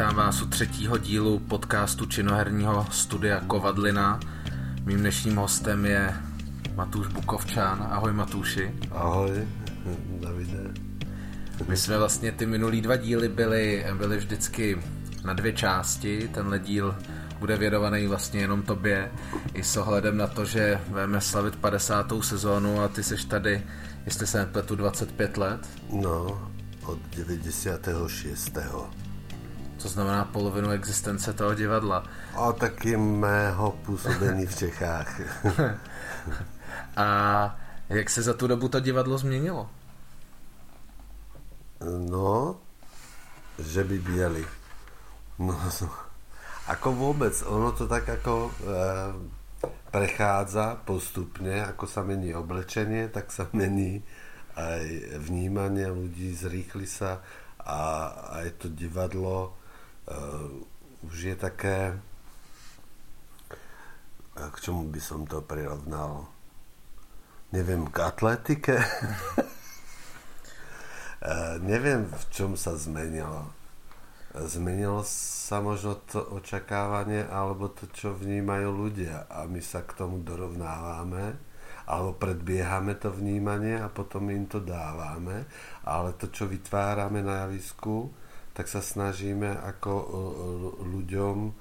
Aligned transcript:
Vítám 0.00 0.16
vás 0.16 0.42
u 0.42 0.46
třetího 0.46 0.98
dílu 0.98 1.38
podcastu 1.38 2.06
činoherního 2.06 2.86
studia 2.90 3.40
Kovadlina. 3.46 4.20
Mým 4.84 4.98
dnešním 4.98 5.36
hostem 5.36 5.84
je 5.84 6.14
Matúš 6.74 7.06
Bukovčán. 7.06 7.88
Ahoj 7.90 8.12
Matúši. 8.12 8.74
Ahoj, 8.90 9.48
Davide. 10.20 10.70
My 11.68 11.76
jsme 11.76 11.98
vlastně 11.98 12.32
ty 12.32 12.46
minulý 12.46 12.80
dva 12.80 12.96
díly 12.96 13.28
byli, 13.28 13.86
byli 13.98 14.16
vždycky 14.16 14.82
na 15.24 15.32
dvě 15.32 15.52
části. 15.52 16.30
Tenhle 16.34 16.58
díl 16.58 16.96
bude 17.38 17.56
věnovaný 17.56 18.06
vlastně 18.06 18.40
jenom 18.40 18.62
tobě 18.62 19.10
i 19.54 19.62
s 19.62 19.76
ohledem 19.76 20.16
na 20.16 20.26
to, 20.26 20.44
že 20.44 20.80
budeme 20.88 21.20
slavit 21.20 21.56
50. 21.56 22.12
sezónu 22.20 22.80
a 22.80 22.88
ty 22.88 23.02
seš 23.02 23.24
tady, 23.24 23.62
jestli 24.04 24.26
se 24.26 24.38
nepletu, 24.38 24.76
25 24.76 25.36
let. 25.36 25.68
No, 25.92 26.50
od 26.84 26.98
96. 27.16 28.58
Co 29.80 29.88
znamená 29.88 30.24
polovinu 30.24 30.70
existence 30.70 31.32
toho 31.32 31.54
divadla. 31.54 32.04
A 32.36 32.52
taky 32.52 32.96
mého 32.96 33.72
působení 33.72 34.46
v 34.46 34.56
Čechách. 34.56 35.20
a 36.96 37.06
jak 37.88 38.10
se 38.10 38.22
za 38.22 38.34
tu 38.34 38.46
dobu 38.46 38.68
to 38.68 38.80
divadlo 38.80 39.18
změnilo? 39.18 39.70
No, 42.10 42.56
že 43.58 43.84
by 43.84 43.98
bieli. 43.98 44.44
No, 45.38 45.56
ako 46.68 46.92
vôbec, 46.92 47.32
ono 47.48 47.72
to 47.72 47.88
tak 47.88 48.04
ako 48.04 48.52
e, 48.52 48.52
prechádza 49.88 50.76
postupne, 50.84 51.64
ako 51.64 51.88
sa 51.88 52.04
mení 52.04 52.36
oblečenie, 52.36 53.08
tak 53.08 53.32
sa 53.32 53.48
mení 53.56 54.04
aj 54.60 54.84
vnímanie 55.24 55.88
ľudí, 55.88 56.36
zrýchli 56.36 56.84
sa 56.84 57.24
a 57.64 58.12
aj 58.44 58.60
to 58.60 58.66
divadlo 58.68 59.59
už 61.06 61.16
je 61.32 61.36
také 61.38 61.94
k 64.48 64.56
čomu 64.56 64.88
by 64.88 65.00
som 65.02 65.28
to 65.28 65.44
prirovnal? 65.44 66.32
Neviem, 67.52 67.90
k 67.90 67.98
atletike? 68.08 68.78
Uh, 71.20 71.58
neviem 71.70 72.08
v 72.08 72.24
čom 72.32 72.56
sa 72.56 72.78
zmenilo. 72.78 73.52
Zmenilo 74.30 75.02
sa 75.04 75.58
možno 75.58 75.98
to 76.06 76.22
očakávanie 76.22 77.26
alebo 77.26 77.74
to, 77.74 77.90
čo 77.90 78.14
vnímajú 78.14 78.70
ľudia 78.70 79.26
a 79.26 79.50
my 79.50 79.58
sa 79.58 79.82
k 79.82 79.98
tomu 79.98 80.22
dorovnávame 80.22 81.34
alebo 81.90 82.14
predbiehame 82.14 82.94
to 83.02 83.10
vnímanie 83.10 83.74
a 83.74 83.90
potom 83.90 84.30
im 84.30 84.46
to 84.46 84.62
dávame, 84.62 85.42
ale 85.82 86.14
to, 86.14 86.30
čo 86.30 86.46
vytvárame 86.46 87.18
na 87.18 87.50
javisku, 87.50 88.14
tak 88.60 88.68
sa 88.68 88.84
snažíme 88.84 89.48
ako 89.48 89.92
e, 89.96 90.06
ľuďom 90.84 91.36
e, 91.48 91.52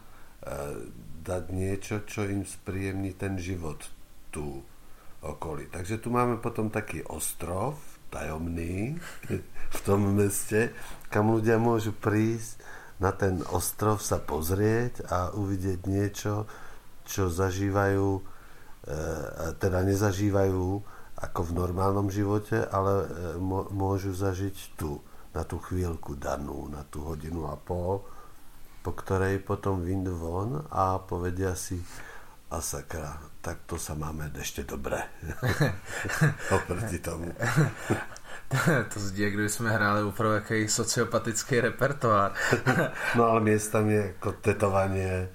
dať 1.23 1.44
niečo, 1.55 2.03
čo 2.03 2.28
im 2.28 2.44
spríjemní 2.44 3.16
ten 3.16 3.39
život 3.39 3.80
tu 4.36 4.59
okolí. 5.23 5.72
Takže 5.72 6.03
tu 6.03 6.11
máme 6.11 6.44
potom 6.44 6.67
taký 6.67 7.08
ostrov, 7.08 7.80
tajomný, 8.11 9.00
v 9.80 9.80
tom 9.88 10.11
meste, 10.11 10.75
kam 11.08 11.31
ľudia 11.31 11.55
môžu 11.55 11.95
prísť 11.95 12.59
na 13.00 13.16
ten 13.16 13.39
ostrov 13.55 14.03
sa 14.03 14.20
pozrieť 14.20 15.08
a 15.08 15.31
uvidieť 15.31 15.88
niečo, 15.88 16.52
čo 17.08 17.31
zažívajú 17.31 18.39
E, 18.89 19.53
teda 19.61 19.86
nezažívajú 19.86 20.81
ako 21.20 21.39
v 21.45 21.52
normálnom 21.52 22.08
živote, 22.09 22.58
ale 22.58 23.05
e, 23.05 23.08
môžu 23.70 24.16
zažiť 24.17 24.55
tu, 24.80 24.97
na 25.33 25.44
tú 25.45 25.61
chvíľku 25.61 26.17
danú, 26.17 26.67
na 26.70 26.81
tú 26.87 27.05
hodinu 27.05 27.45
a 27.49 27.55
pol, 27.55 28.02
po 28.81 28.92
ktorej 28.95 29.43
potom 29.43 29.83
vyjdú 29.86 30.14
von 30.17 30.49
a 30.71 30.98
povedia 30.98 31.53
si 31.53 31.77
a 32.49 32.58
sakra, 32.65 33.21
tak 33.45 33.70
to 33.70 33.77
sa 33.77 33.93
máme 33.93 34.33
ešte 34.33 34.65
dobre. 34.65 34.98
Oproti 36.55 36.98
tomu. 36.98 37.30
to 38.93 38.99
zdi, 38.99 39.30
kdyby 39.30 39.49
jsme 39.49 39.70
hráli 39.71 40.03
opravdu 40.03 40.36
jaký 40.36 40.67
sociopatický 40.67 41.61
repertoár. 41.61 42.33
no 43.15 43.23
ale 43.23 43.42
miestami 43.42 43.99
ako 44.17 44.32
tetovanie, 44.42 45.30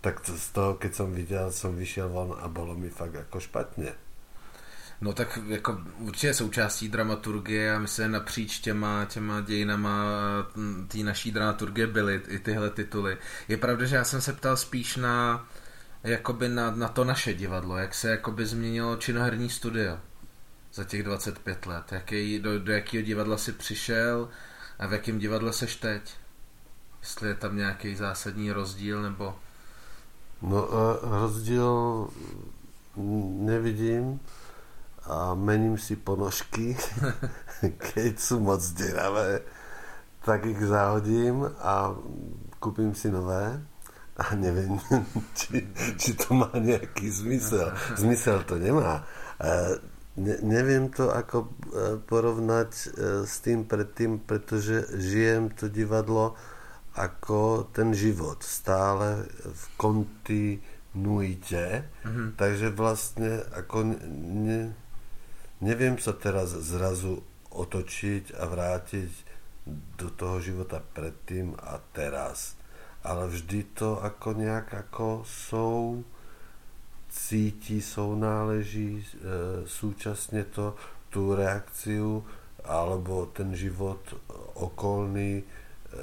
tak 0.00 0.22
z 0.24 0.48
toho, 0.54 0.74
keď 0.74 0.94
som 0.94 1.12
viděl, 1.12 1.52
som 1.52 1.76
vyšiel 1.76 2.08
von 2.08 2.38
a 2.40 2.48
bolo 2.48 2.74
mi 2.74 2.90
fakt 2.90 3.14
jako 3.14 3.40
špatně. 3.40 3.92
No 5.00 5.12
tak 5.12 5.38
jako 5.46 5.80
určitě 5.98 6.34
součástí 6.34 6.88
dramaturgie 6.88 7.74
a 7.74 7.78
myslím 7.78 8.10
napříč 8.10 8.58
těma, 8.58 9.04
těma 9.04 9.40
dějinama 9.40 10.04
té 10.88 10.98
naší 10.98 11.30
dramaturgie 11.30 11.86
byly 11.86 12.22
i 12.28 12.38
tyhle 12.38 12.70
tituly. 12.70 13.18
Je 13.48 13.56
pravda, 13.56 13.84
že 13.86 13.96
já 13.96 14.04
jsem 14.04 14.20
se 14.20 14.32
ptal 14.32 14.56
spíš 14.56 14.96
na 14.96 15.46
jakoby 16.04 16.48
na, 16.48 16.70
na 16.70 16.88
to 16.88 17.04
naše 17.04 17.34
divadlo, 17.34 17.76
jak 17.76 17.94
se 17.94 18.10
jakoby 18.10 18.46
změnilo 18.46 18.96
činoherní 18.96 19.50
studio 19.50 19.98
za 20.74 20.84
těch 20.84 21.02
25 21.02 21.66
let. 21.66 21.92
Jaký, 21.92 22.38
do, 22.38 22.58
do 22.58 22.72
jakého 22.72 23.04
divadla 23.04 23.36
si 23.36 23.52
přišel 23.52 24.28
a 24.78 24.86
v 24.86 24.92
jakém 24.92 25.18
divadle 25.18 25.52
seš 25.52 25.76
teď? 25.76 26.14
Jestli 27.00 27.28
je 27.28 27.34
tam 27.34 27.56
nějaký 27.56 27.94
zásadní 27.94 28.52
rozdíl 28.52 29.02
nebo... 29.02 29.36
No 30.42 30.68
rozdíl 31.02 32.08
nevidím 33.36 34.20
a 35.06 35.34
mením 35.34 35.78
si 35.78 35.96
ponožky, 35.96 36.76
keď 37.94 38.12
sú 38.20 38.40
moc 38.40 38.60
deravé, 38.76 39.42
tak 40.24 40.44
ich 40.44 40.60
zahodím 40.60 41.48
a 41.60 41.96
kúpim 42.60 42.92
si 42.92 43.08
nové 43.08 43.56
a 44.20 44.24
neviem, 44.36 44.76
či, 45.38 45.64
či 45.96 46.10
to 46.12 46.36
má 46.36 46.52
nejaký 46.52 47.08
zmysel. 47.08 47.72
Zmysel 47.96 48.44
to 48.44 48.60
nemá. 48.60 49.08
Ne, 50.20 50.36
neviem 50.44 50.92
to 50.92 51.08
ako 51.08 51.46
e, 51.46 51.48
porovnať 52.04 52.70
e, 52.74 52.86
s 53.24 53.40
tým 53.40 53.64
predtým, 53.64 54.20
pretože 54.20 54.90
žijem 54.98 55.48
to 55.54 55.70
divadlo 55.70 56.36
ako 56.98 57.70
ten 57.72 57.94
život 57.94 58.42
stále 58.42 59.30
v 59.30 59.62
kontinuite. 59.78 61.64
Mm-hmm. 62.04 62.28
Takže 62.36 62.68
vlastne 62.74 63.40
ako 63.54 63.96
ne, 64.34 64.74
neviem 65.60 65.96
sa 66.00 66.16
teraz 66.16 66.52
zrazu 66.52 67.20
otočiť 67.50 68.36
a 68.36 68.44
vrátiť 68.48 69.10
do 70.00 70.08
toho 70.12 70.40
života 70.40 70.80
predtým 70.80 71.54
a 71.60 71.78
teraz. 71.92 72.56
Ale 73.00 73.28
vždy 73.28 73.76
to 73.76 74.00
ako 74.00 74.36
nejak 74.36 74.72
ako 74.72 75.24
sou 75.24 76.04
cíti, 77.08 77.80
sounáleží 77.80 79.00
e, 79.00 79.04
súčasne 79.66 80.46
to, 80.52 80.76
tú 81.10 81.34
reakciu 81.34 82.22
alebo 82.64 83.26
ten 83.32 83.56
život 83.56 83.98
okolný 84.54 85.42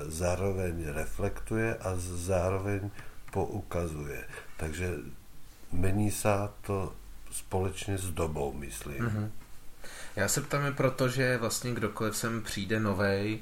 zároveň 0.09 0.91
reflektuje 0.91 1.79
a 1.79 1.95
zároveň 1.97 2.91
poukazuje. 3.31 4.19
Takže 4.57 4.99
mení 5.71 6.11
sa 6.11 6.51
to 6.61 6.93
společně 7.31 7.97
s 7.97 8.09
dobou, 8.11 8.53
myslím. 8.53 9.05
Mm-hmm. 9.05 9.31
Já 10.17 10.27
se 10.27 10.41
ptám 10.41 10.73
proto, 10.73 11.09
že 11.09 11.37
vlastně 11.37 11.71
kdokoliv 11.71 12.17
sem 12.17 12.41
přijde 12.41 12.79
novej, 12.79 13.39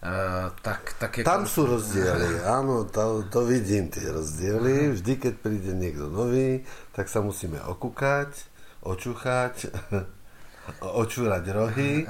Uh, 0.00 0.56
tak, 0.62 0.96
tak 0.96 1.20
je 1.20 1.28
Tam 1.28 1.44
sú 1.44 1.68
rozdiely, 1.68 2.40
áno, 2.40 2.88
to, 2.94 3.20
to 3.28 3.44
vidím 3.44 3.92
tie 3.92 4.08
rozdiely. 4.08 4.88
Mhm. 4.88 4.92
Vždy, 4.96 5.12
keď 5.20 5.34
príde 5.44 5.72
niekto 5.76 6.08
nový, 6.08 6.64
tak 6.96 7.12
sa 7.12 7.20
musíme 7.20 7.60
okúkať, 7.60 8.32
očúchať, 8.80 9.68
očúrať 11.04 11.44
rohy 11.52 12.08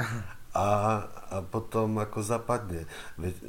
a, 0.55 1.02
a 1.34 1.37
potom 1.43 1.99
ako 1.99 2.23
zapadne. 2.23 2.87
Veď, 3.19 3.34
e, 3.43 3.46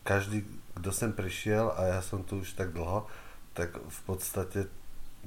každý, 0.00 0.48
kto 0.80 0.88
sem 0.88 1.12
prišiel 1.12 1.76
a 1.76 1.92
ja 1.92 2.00
som 2.00 2.24
tu 2.24 2.40
už 2.40 2.56
tak 2.56 2.72
dlho, 2.72 3.04
tak 3.52 3.76
v 3.76 4.00
podstate 4.08 4.72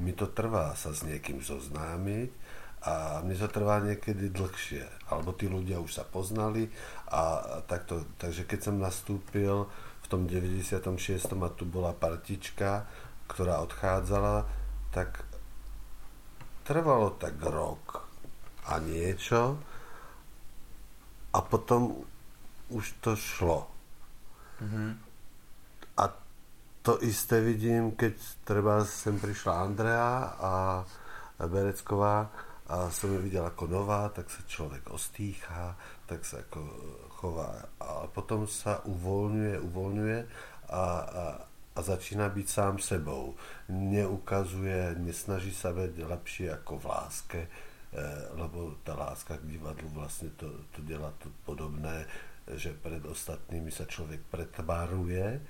mi 0.02 0.18
to 0.18 0.26
trvá 0.26 0.74
sa 0.74 0.98
s 0.98 1.06
niekým 1.06 1.46
zoznámiť 1.46 2.30
a 2.80 3.20
mne 3.20 3.36
to 3.36 3.52
trvá 3.52 3.84
niekedy 3.84 4.32
dlhšie. 4.32 4.88
Alebo 5.12 5.36
tí 5.36 5.52
ľudia 5.52 5.84
už 5.84 6.00
sa 6.00 6.06
poznali 6.08 6.72
a 7.12 7.42
takto, 7.68 8.08
takže 8.16 8.48
keď 8.48 8.60
som 8.72 8.76
nastúpil 8.80 9.68
v 10.04 10.08
tom 10.08 10.26
96. 10.26 10.88
a 11.28 11.50
tu 11.52 11.68
bola 11.68 11.92
partička, 11.92 12.88
ktorá 13.28 13.62
odchádzala, 13.62 14.48
tak 14.96 15.28
trvalo 16.64 17.18
tak 17.18 17.36
rok 17.42 18.06
a 18.70 18.78
niečo, 18.78 19.58
a 21.34 21.40
potom 21.42 22.06
už 22.70 23.02
to 23.02 23.14
šlo. 23.14 23.70
Mm-hmm. 24.62 24.90
A 25.98 26.04
to 26.82 26.98
isté 27.06 27.42
vidím, 27.42 27.94
keď 27.94 28.18
treba 28.46 28.82
sem 28.86 29.18
prišla 29.18 29.54
Andrea 29.62 30.10
a 30.42 30.54
Berecková 31.40 32.30
a 32.70 32.94
som 32.94 33.10
ju 33.10 33.18
videl 33.18 33.42
ako 33.42 33.66
nová, 33.66 34.14
tak 34.14 34.30
sa 34.30 34.46
človek 34.46 34.94
ostýcha, 34.94 35.74
tak 36.06 36.22
sa 36.22 36.46
ako 36.46 36.62
chová 37.18 37.66
a 37.82 38.06
potom 38.06 38.46
sa 38.46 38.86
uvoľňuje, 38.86 39.56
uvoľňuje 39.58 40.20
a, 40.70 40.78
a, 40.78 41.26
a 41.50 41.80
začína 41.82 42.30
byť 42.30 42.48
sám 42.48 42.78
sebou. 42.78 43.34
Neukazuje, 43.74 45.02
nesnaží 45.02 45.50
sa 45.50 45.74
byť 45.74 45.98
lepší 45.98 46.46
ako 46.54 46.78
v 46.78 46.86
láske, 46.86 47.42
e, 47.42 47.50
lebo 48.38 48.78
tá 48.86 48.94
láska 48.94 49.42
k 49.42 49.50
divadlu 49.50 49.90
vlastne 49.90 50.30
to, 50.38 50.70
to 50.70 50.86
delá 50.86 51.10
to 51.18 51.34
podobné, 51.50 52.06
že 52.54 52.78
pred 52.78 53.02
ostatnými 53.02 53.74
sa 53.74 53.90
človek 53.90 54.30
pretvaruje 54.30 55.42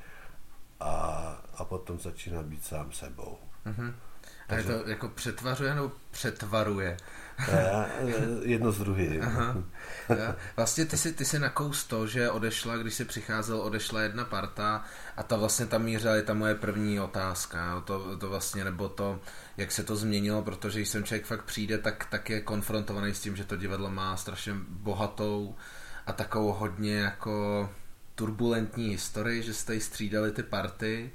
a, 0.80 0.96
a 1.36 1.62
potom 1.68 2.00
začína 2.00 2.40
byť 2.48 2.62
sám 2.64 2.88
sebou. 2.96 3.44
Mm-hmm. 3.68 4.09
A 4.50 4.56
je 4.56 4.64
to 4.64 4.90
jako 4.90 5.10
přetvařuje 5.10 5.76
nebo 5.76 5.92
přetvaruje? 6.12 6.98
Jedno 8.42 8.72
z 8.72 8.80
druhým. 8.80 9.22
Vlastně 10.56 10.86
ty 10.86 10.98
si, 10.98 11.14
ty 11.14 11.26
si 11.26 11.40
nakous 11.40 11.84
to, 11.84 12.08
že 12.08 12.30
odešla, 12.30 12.78
když 12.78 12.94
si 12.94 13.06
přicházel, 13.06 13.62
odešla 13.62 14.02
jedna 14.02 14.26
parta 14.26 14.84
a 15.18 15.24
ta 15.24 15.38
vlastně 15.38 15.66
tam 15.66 15.84
mířila 15.84 16.16
je 16.16 16.24
ta 16.24 16.34
moje 16.34 16.56
první 16.56 17.00
otázka. 17.00 17.82
To, 17.86 18.18
to 18.18 18.30
vlastně, 18.30 18.64
nebo 18.64 18.90
to, 18.90 19.20
jak 19.58 19.72
se 19.72 19.84
to 19.84 19.96
změnilo, 19.96 20.42
protože 20.42 20.80
když 20.80 20.90
sem 20.90 21.04
člověk 21.04 21.26
fakt 21.26 21.44
přijde, 21.44 21.78
tak, 21.78 22.06
tak 22.10 22.30
je 22.30 22.42
konfrontovaný 22.42 23.14
s 23.14 23.20
tím, 23.20 23.36
že 23.36 23.44
to 23.44 23.56
divadlo 23.56 23.90
má 23.90 24.18
strašně 24.18 24.54
bohatou 24.70 25.56
a 26.08 26.14
takovou 26.14 26.52
hodně 26.52 27.00
jako 27.00 27.70
turbulentní 28.16 28.90
historii, 28.90 29.44
že 29.44 29.54
jste 29.54 29.80
střídali 29.80 30.32
ty 30.32 30.44
party 30.44 31.12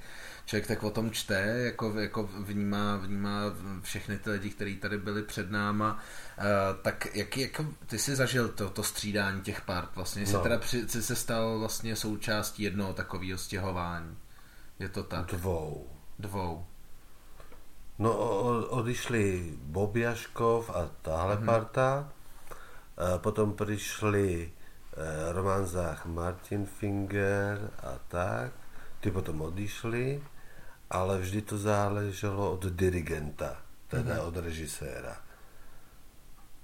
člověk 0.46 0.66
tak 0.66 0.82
o 0.82 0.90
tom 0.90 1.10
čte, 1.10 1.34
jako, 1.40 2.00
jako 2.00 2.22
vnímá, 2.22 2.96
vnímá 2.96 3.40
všechny 3.82 4.18
ty 4.18 4.30
lidi, 4.30 4.50
kteří 4.50 4.76
tady 4.76 4.98
byli 4.98 5.22
před 5.22 5.50
náma, 5.50 5.92
uh, 6.38 6.82
tak 6.82 7.14
jak, 7.14 7.36
jak 7.36 7.60
ty 7.86 7.98
jsi 7.98 8.16
zažil 8.16 8.48
to, 8.48 8.70
to 8.70 8.82
střídání 8.82 9.40
těch 9.40 9.60
part 9.60 9.96
vlastně, 9.96 10.24
no. 10.32 10.42
teda 10.42 10.58
při, 10.58 10.88
jsi 10.88 11.02
se 11.02 11.16
stal 11.16 11.58
vlastně 11.58 11.96
součástí 11.96 12.62
jednoho 12.62 12.92
takového 12.92 13.38
stěhování. 13.38 14.16
Je 14.78 14.88
to 14.88 15.02
tak? 15.02 15.26
Dvou. 15.26 15.86
Dvou. 16.18 16.66
No 17.98 18.16
odišli 18.68 19.54
Bobiaškov 19.62 20.70
a 20.70 20.90
tahle 21.02 21.36
mm-hmm. 21.36 21.44
parta, 21.44 22.12
a 22.96 23.18
potom 23.18 23.56
přišli 23.56 24.52
eh, 24.96 25.32
Romanzách 25.32 26.06
Martin 26.06 26.66
Finger 26.66 27.70
a 27.82 27.98
tak, 28.08 28.52
ty 29.00 29.10
potom 29.10 29.40
odišli 29.40 30.22
ale 30.90 31.20
vždy 31.20 31.40
to 31.42 31.56
záleželo 31.56 32.54
od 32.54 32.68
dirigenta, 32.72 33.60
teda 33.88 34.20
mm-hmm. 34.20 34.28
od 34.28 34.34
režiséra. 34.36 35.16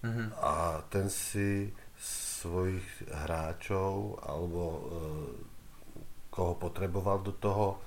Mm-hmm. 0.01 0.29
A 0.41 0.81
ten 0.89 1.13
si 1.13 1.69
svojich 2.01 3.05
hráčov 3.13 4.25
alebo 4.25 4.63
e, 4.65 4.83
koho 6.33 6.57
potreboval 6.57 7.21
do 7.21 7.37
toho 7.37 7.77
e, 7.77 7.79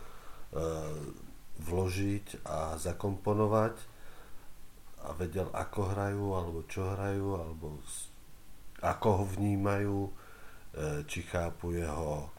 vložiť 1.57 2.45
a 2.45 2.77
zakomponovať 2.77 3.75
a 5.03 5.09
vedel, 5.17 5.49
ako 5.51 5.79
hrajú, 5.91 6.25
alebo 6.37 6.59
čo 6.69 6.95
hrajú, 6.95 7.27
alebo 7.35 7.81
ako 8.79 9.07
ho 9.19 9.25
vnímajú, 9.25 9.99
e, 10.05 10.11
či 11.09 11.25
chápu 11.25 11.75
jeho 11.75 12.29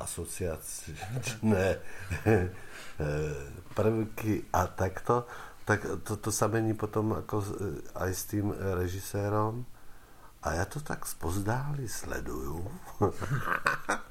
asociačné 0.00 1.78
prvky 3.76 4.44
a 4.52 4.66
takto, 4.66 5.26
tak 5.64 5.86
to, 6.02 6.16
to 6.16 6.30
sa 6.32 6.48
mení 6.48 6.74
potom 6.74 7.12
ako 7.12 7.44
aj 7.94 8.10
s 8.10 8.22
tým 8.26 8.50
režisérom. 8.52 9.64
A 10.40 10.56
ja 10.56 10.64
to 10.64 10.80
tak 10.80 11.04
spozdáli 11.04 11.84
sledujú. 11.84 12.64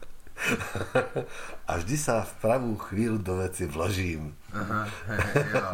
a 1.68 1.72
vždy 1.78 1.98
sa 1.98 2.24
v 2.24 2.34
pravú 2.40 2.78
chvíľu 2.78 3.18
do 3.20 3.36
veci 3.44 3.66
vložím. 3.66 4.38
Aha, 4.54 4.88
jo. 5.54 5.68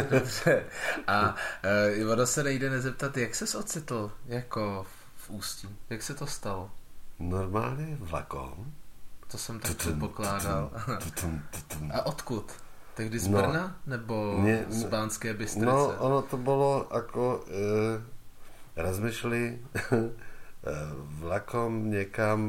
Dobře. 0.10 0.64
A 1.06 1.34
e, 1.62 2.06
ono 2.06 2.26
se 2.26 2.42
nejde 2.42 2.70
nezeptat, 2.70 3.16
jak 3.16 3.34
ses 3.34 3.54
ocitl 3.54 4.12
jako 4.26 4.86
v 5.16 5.30
Ústí? 5.30 5.68
Jak 5.90 6.02
se 6.02 6.14
to 6.14 6.26
stalo? 6.26 6.70
Normálně 7.18 7.96
vlakom. 8.00 8.72
To 9.30 9.38
jsem 9.38 9.60
tak 9.60 9.76
pokládal. 9.98 10.70
A 11.92 12.06
odkud? 12.06 12.52
Tehdy 12.94 13.18
z 13.18 13.28
no. 13.28 13.38
Brna? 13.38 13.76
Nebo 13.86 14.38
nie, 14.42 14.66
z 14.68 14.84
Bánské 14.84 15.34
Bystrice? 15.34 15.66
No, 15.66 15.94
ono 15.98 16.22
to 16.22 16.36
bolo 16.36 16.86
ako... 16.92 17.44
E, 17.48 18.20
raz 18.76 18.96
šli 18.98 19.44
e, 19.52 19.58
vlakom 21.20 21.90
niekam 21.90 22.40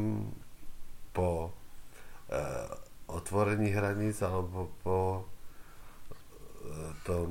po 1.13 1.51
e, 2.29 2.43
otvorení 3.07 3.69
hraníc 3.71 4.21
alebo 4.21 4.71
po 4.83 4.99
e, 5.19 6.73
tom 7.03 7.29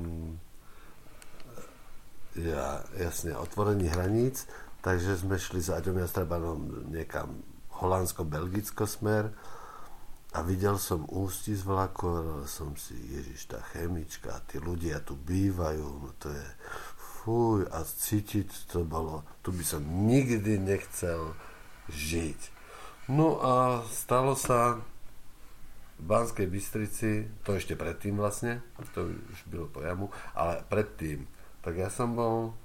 ja, 2.35 2.79
jasne, 2.95 3.35
otvorení 3.35 3.91
hraníc, 3.91 4.47
takže 4.79 5.19
sme 5.19 5.35
šli 5.35 5.59
s 5.59 5.67
Aďom 5.67 5.99
Jastrabanom 5.99 6.87
niekam 6.87 7.43
holandsko-belgicko 7.81 8.85
smer 8.85 9.33
a 10.31 10.39
videl 10.47 10.79
som 10.79 11.03
ústi 11.11 11.51
z 11.51 11.67
vlaku 11.67 12.07
a 12.07 12.23
som 12.47 12.71
si, 12.79 12.95
ježiš, 12.95 13.51
tá 13.51 13.59
chemička, 13.75 14.31
tí 14.47 14.63
ľudia 14.63 15.03
tu 15.03 15.19
bývajú, 15.19 16.07
no 16.07 16.15
to 16.15 16.31
je 16.31 16.47
fuj, 17.21 17.67
a 17.67 17.83
cítiť 17.83 18.71
to 18.71 18.87
bolo, 18.87 19.27
tu 19.43 19.51
by 19.51 19.65
som 19.65 19.83
nikdy 19.83 20.55
nechcel 20.55 21.35
žiť. 21.91 22.39
No 23.11 23.43
a 23.43 23.83
stalo 23.91 24.39
sa 24.39 24.79
v 25.99 26.03
Banskej 26.07 26.47
Bystrici, 26.47 27.27
to 27.43 27.59
ešte 27.59 27.75
predtým 27.75 28.15
vlastne, 28.15 28.63
to 28.95 29.11
už 29.11 29.39
bylo 29.51 29.67
po 29.67 29.83
jamu, 29.83 30.07
ale 30.31 30.63
predtým, 30.71 31.27
tak 31.59 31.75
ja 31.75 31.91
som 31.91 32.15
bol, 32.15 32.55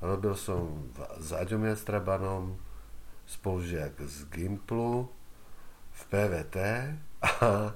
robil 0.00 0.32
som 0.40 0.88
s 1.20 1.36
Aďom 1.36 1.68
Jastrabanom, 1.68 2.56
spolužiak 3.26 3.96
z 4.04 4.28
Gimplu 4.30 5.08
v 5.94 6.02
PVT 6.10 6.56
a, 7.44 7.72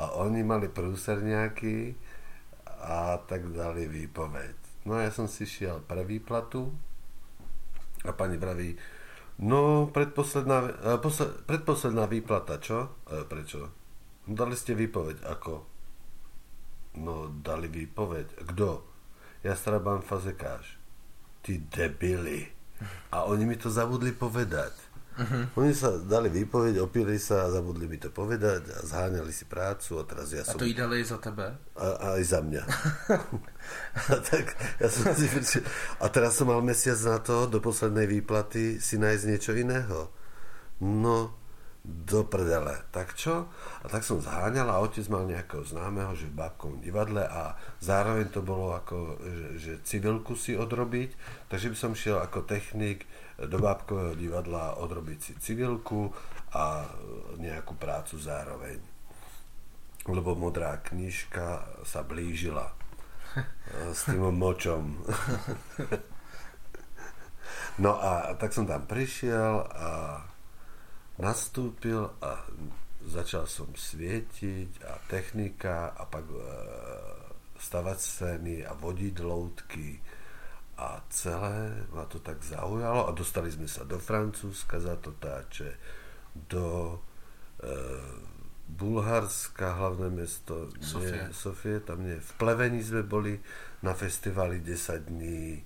a 0.00 0.04
oni 0.18 0.42
mali 0.42 0.66
prúserňáky 0.66 1.94
a 2.80 3.20
tak 3.28 3.52
dali 3.52 3.84
výpoveď. 3.86 4.56
No 4.88 4.96
ja 4.96 5.12
som 5.12 5.28
si 5.28 5.44
šiel 5.44 5.84
pre 5.84 6.00
výplatu 6.02 6.72
a 8.00 8.16
pani 8.16 8.40
vraví, 8.40 8.80
no 9.44 9.92
predposledná, 9.92 10.58
eh, 10.72 10.96
posle, 10.96 11.28
predposledná 11.44 12.08
výplata, 12.08 12.56
čo? 12.56 13.04
E, 13.04 13.28
prečo? 13.28 13.68
No, 14.24 14.32
dali 14.32 14.56
ste 14.56 14.72
výpoveď, 14.72 15.20
ako? 15.28 15.54
No 16.96 17.28
dali 17.28 17.68
výpoveď. 17.68 18.48
Kto? 18.52 18.68
Ja 19.44 19.52
strabám 19.56 20.00
fazekáš. 20.00 20.80
Ty 21.44 21.60
debili. 21.72 22.48
A 23.12 23.28
oni 23.28 23.44
mi 23.44 23.56
to 23.56 23.68
zabudli 23.68 24.12
povedať. 24.12 24.72
Uh-huh. 25.20 25.44
Oni 25.60 25.76
sa 25.76 25.92
dali 26.00 26.32
výpoveď, 26.32 26.80
opili 26.80 27.20
sa 27.20 27.44
a 27.44 27.52
zabudli 27.52 27.84
mi 27.84 28.00
to 28.00 28.08
povedať 28.08 28.72
a 28.72 28.78
zháňali 28.80 29.28
si 29.28 29.44
prácu 29.44 30.00
a 30.00 30.08
teraz 30.08 30.32
ja 30.32 30.40
som... 30.48 30.56
A 30.56 30.64
to 30.64 30.64
jí 30.64 30.72
dali 30.72 31.04
za 31.04 31.20
tebe? 31.20 31.52
A, 31.76 31.86
a 32.00 32.06
aj 32.16 32.24
za 32.24 32.40
mňa. 32.40 32.62
a, 34.08 34.14
tak, 34.24 34.56
ja 34.80 34.88
som 34.88 35.12
si... 35.12 35.60
a 36.00 36.06
teraz 36.08 36.40
som 36.40 36.48
mal 36.48 36.64
mesiac 36.64 36.96
na 37.04 37.20
to 37.20 37.44
do 37.52 37.60
poslednej 37.60 38.08
výplaty 38.08 38.80
si 38.80 38.96
nájsť 38.96 39.24
niečo 39.28 39.52
iného. 39.52 40.08
No, 40.80 41.36
do 41.84 42.28
prdele. 42.28 42.76
Tak 42.92 43.16
čo? 43.16 43.48
A 43.80 43.86
tak 43.88 44.04
som 44.04 44.20
zháňal 44.20 44.68
a 44.68 44.80
otec 44.84 45.04
mal 45.08 45.24
nejakého 45.24 45.64
známeho, 45.64 46.12
že 46.12 46.28
v 46.28 46.36
bábkovom 46.36 46.78
divadle 46.84 47.24
a 47.24 47.56
zároveň 47.80 48.28
to 48.28 48.44
bolo 48.44 48.76
ako, 48.76 49.16
že, 49.24 49.48
že 49.56 49.72
civilku 49.84 50.36
si 50.36 50.52
odrobiť, 50.52 51.16
takže 51.48 51.72
by 51.72 51.76
som 51.76 51.92
šiel 51.96 52.20
ako 52.20 52.44
technik 52.44 53.08
do 53.46 53.56
bábkového 53.56 54.14
divadla 54.18 54.76
odrobiť 54.76 55.18
si 55.20 55.32
civilku 55.40 56.12
a 56.52 56.84
nejakú 57.40 57.78
prácu 57.78 58.20
zároveň. 58.20 58.80
Lebo 60.08 60.36
modrá 60.36 60.80
knižka 60.80 61.80
sa 61.84 62.00
blížila 62.04 62.72
s 63.94 64.04
tým 64.10 64.28
močom. 64.34 65.00
no 67.84 67.92
a 67.96 68.34
tak 68.34 68.50
som 68.50 68.66
tam 68.66 68.84
prišiel 68.84 69.64
a 69.70 69.90
nastúpil 71.20 72.10
a 72.20 72.44
začal 73.06 73.48
som 73.48 73.72
svietiť 73.72 74.84
a 74.84 75.00
technika 75.08 75.92
a 75.96 76.04
pak 76.04 76.26
e, 76.28 76.36
stavať 77.60 77.98
scény 78.00 78.56
a 78.64 78.72
vodiť 78.76 79.14
loutky 79.24 80.00
a 80.80 81.04
celé 81.12 81.84
ma 81.92 82.08
to 82.08 82.24
tak 82.24 82.40
zaujalo 82.40 83.04
a 83.04 83.12
dostali 83.12 83.52
sme 83.52 83.68
sa 83.68 83.84
do 83.84 84.00
Francúzska 84.00 84.80
za 84.80 84.96
to 84.96 85.12
táče, 85.12 85.76
do 86.48 86.96
e, 87.60 87.68
Bulharska, 88.64 89.76
hlavné 89.76 90.08
mesto 90.08 90.72
Sofie. 90.80 91.20
Nie, 91.20 91.36
Sofie, 91.36 91.84
tam 91.84 92.00
nie. 92.00 92.16
V 92.16 92.32
Plevení 92.40 92.80
sme 92.80 93.04
boli 93.04 93.36
na 93.84 93.92
festivali 93.92 94.64
10 94.64 95.10
dní 95.12 95.60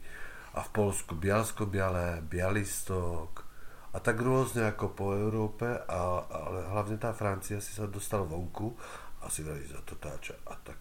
a 0.59 0.67
v 0.67 0.71
Polsku 0.75 1.15
Bialsko-Biale, 1.15 2.23
Bialystok, 2.27 3.47
A 3.95 4.03
tak 4.03 4.19
rôzne 4.19 4.67
ako 4.75 4.91
po 4.91 5.15
Európe, 5.15 5.71
a, 5.71 6.27
ale 6.27 6.67
hlavne 6.75 6.99
tá 6.99 7.15
Francia 7.15 7.63
si 7.63 7.71
sa 7.71 7.87
dostal 7.87 8.27
vonku 8.27 8.75
a 9.23 9.31
si 9.31 9.47
vrali 9.47 9.63
za 9.71 9.79
to 9.87 9.95
táča. 9.95 10.35
A 10.51 10.59
tak 10.59 10.79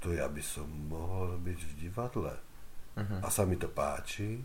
to 0.00 0.16
ja 0.16 0.32
by 0.32 0.40
som 0.40 0.64
mohol 0.88 1.36
byť 1.36 1.60
v 1.60 1.72
divadle. 1.76 2.32
Uh-huh. 2.96 3.18
A 3.24 3.28
sa 3.32 3.48
mi 3.48 3.56
to 3.56 3.72
páči. 3.72 4.42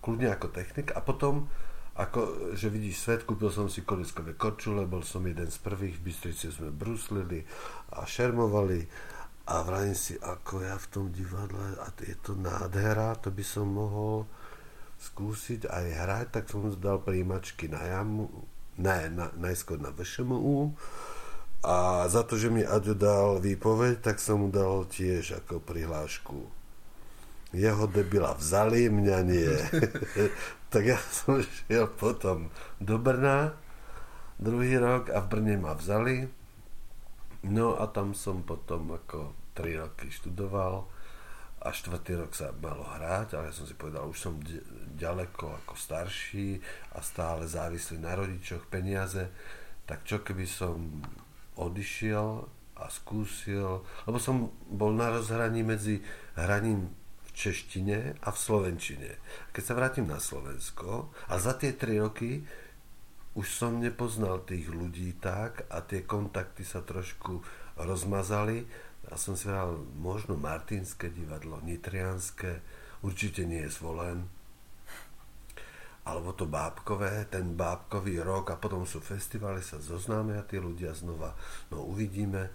Kľudne 0.00 0.32
ako 0.32 0.52
technik. 0.52 0.92
A 0.92 1.00
potom, 1.00 1.48
ako, 1.96 2.52
že 2.52 2.68
vidíš 2.68 3.02
svet, 3.02 3.20
kúpil 3.24 3.48
som 3.48 3.66
si 3.66 3.82
koliskové 3.82 4.36
korčule, 4.36 4.84
bol 4.84 5.00
som 5.00 5.24
jeden 5.24 5.48
z 5.48 5.58
prvých, 5.60 5.96
v 5.98 6.04
Bystrici 6.12 6.52
sme 6.52 6.68
bruslili 6.68 7.42
a 7.96 8.04
šermovali 8.04 8.86
a 9.46 9.62
vrajím 9.62 9.94
si, 9.94 10.14
ako 10.18 10.66
ja 10.66 10.74
v 10.74 10.86
tom 10.90 11.04
divadle, 11.14 11.78
a 11.78 11.86
je 12.02 12.18
to 12.18 12.34
nádhera, 12.34 13.14
to 13.22 13.30
by 13.30 13.46
som 13.46 13.70
mohol 13.70 14.26
skúsiť 14.98 15.70
aj 15.70 15.86
hrať, 16.02 16.26
tak 16.34 16.44
som 16.50 16.66
dal 16.82 16.98
príjimačky 16.98 17.70
na 17.70 17.78
jamu, 17.78 18.26
ne, 18.80 19.06
na, 19.12 19.30
najskôr 19.38 19.78
na 19.78 19.94
VŠMU 19.94 20.74
a 21.62 22.06
za 22.10 22.22
to, 22.26 22.36
že 22.36 22.50
mi 22.50 22.66
Aďo 22.66 22.98
dal 22.98 23.38
výpoveď, 23.38 24.02
tak 24.02 24.18
som 24.18 24.44
mu 24.44 24.48
dal 24.50 24.84
tiež 24.86 25.44
ako 25.44 25.62
prihlášku. 25.62 26.55
Jeho 27.54 27.86
debila 27.86 28.34
vzali, 28.34 28.90
mňa 28.90 29.18
nie. 29.22 29.54
tak 30.72 30.82
ja 30.82 30.98
som 30.98 31.38
šiel 31.42 31.86
potom 31.90 32.50
do 32.82 32.98
Brna 32.98 33.54
druhý 34.36 34.76
rok 34.76 35.08
a 35.14 35.22
v 35.22 35.26
Brne 35.30 35.54
ma 35.56 35.72
vzali 35.72 36.26
No 37.46 37.78
a 37.78 37.86
tam 37.86 38.10
som 38.10 38.42
potom 38.42 38.90
ako 38.90 39.30
3 39.54 39.78
roky 39.78 40.10
študoval 40.10 40.82
a 41.62 41.70
štvrtý 41.70 42.18
rok 42.18 42.34
sa 42.34 42.50
malo 42.50 42.82
hrať, 42.82 43.38
ale 43.38 43.50
ja 43.50 43.54
som 43.54 43.70
si 43.70 43.78
povedal, 43.78 44.10
už 44.10 44.18
som 44.18 44.34
ďaleko 44.98 45.62
ako 45.62 45.74
starší 45.78 46.58
a 46.94 47.02
stále 47.06 47.46
závislý 47.46 48.02
na 48.02 48.18
rodičoch, 48.18 48.66
peniaze, 48.66 49.30
tak 49.86 50.02
čo 50.02 50.26
keby 50.26 50.42
som 50.42 51.06
odišiel 51.54 52.50
a 52.76 52.84
skúsil, 52.90 53.86
lebo 54.04 54.18
som 54.18 54.50
bol 54.66 54.90
na 54.90 55.14
rozhraní 55.14 55.62
medzi 55.62 56.02
hraním 56.34 56.90
češtine 57.36 58.16
a 58.24 58.28
v 58.32 58.38
slovenčine. 58.40 59.10
Keď 59.52 59.62
sa 59.62 59.76
vrátim 59.76 60.08
na 60.08 60.16
Slovensko 60.16 61.12
a 61.28 61.36
za 61.36 61.52
tie 61.60 61.76
3 61.76 62.00
roky 62.00 62.40
už 63.36 63.52
som 63.52 63.76
nepoznal 63.76 64.48
tých 64.48 64.72
ľudí 64.72 65.20
tak 65.20 65.68
a 65.68 65.84
tie 65.84 66.08
kontakty 66.08 66.64
sa 66.64 66.80
trošku 66.80 67.44
rozmazali. 67.76 68.64
Ja 69.04 69.20
som 69.20 69.36
si 69.36 69.52
hral 69.52 69.76
možno 70.00 70.40
Martinské 70.40 71.12
divadlo, 71.12 71.60
Nitrianské, 71.60 72.64
určite 73.04 73.44
nie 73.44 73.60
je 73.68 73.76
zvolen, 73.76 74.24
alebo 76.06 76.32
to 76.32 76.48
bábkové, 76.48 77.28
ten 77.28 77.52
bábkový 77.58 78.24
rok 78.24 78.54
a 78.54 78.56
potom 78.56 78.88
sú 78.88 79.04
festivaly, 79.04 79.60
sa 79.60 79.82
zoznámia 79.82 80.40
tí 80.48 80.56
ľudia 80.56 80.96
znova, 80.96 81.36
no 81.68 81.84
uvidíme. 81.84 82.48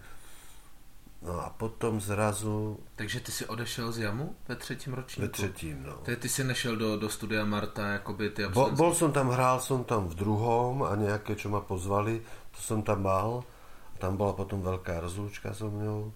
No 1.21 1.37
a 1.37 1.49
potom 1.53 2.01
zrazu... 2.01 2.79
Takže 2.95 3.19
ty 3.19 3.31
si 3.31 3.45
odešel 3.45 3.91
z 3.91 3.97
Jamu 3.99 4.35
ve 4.47 4.55
třetím 4.55 4.93
ročníku? 4.93 5.21
Ve 5.21 5.29
třetím, 5.29 5.83
no. 5.83 5.93
Tedy 5.93 6.17
ty 6.17 6.29
si 6.29 6.43
nešel 6.43 6.75
do, 6.75 6.97
do 6.97 7.09
studia 7.09 7.45
Marta, 7.45 7.87
jakoby 7.87 8.29
ty 8.29 8.47
Bo, 8.47 8.71
Bol 8.73 8.97
som 8.97 9.13
tam, 9.13 9.29
hrál 9.29 9.61
som 9.61 9.85
tam 9.85 10.09
v 10.09 10.17
druhom 10.17 10.81
a 10.81 10.97
nejaké, 10.97 11.37
čo 11.37 11.53
ma 11.53 11.61
pozvali, 11.61 12.25
to 12.51 12.59
som 12.61 12.81
tam 12.81 13.05
mal. 13.05 13.45
Tam 14.01 14.17
bola 14.17 14.33
potom 14.33 14.65
veľká 14.65 14.97
rozlúčka 14.97 15.53
so 15.53 15.69
mňou. 15.69 16.09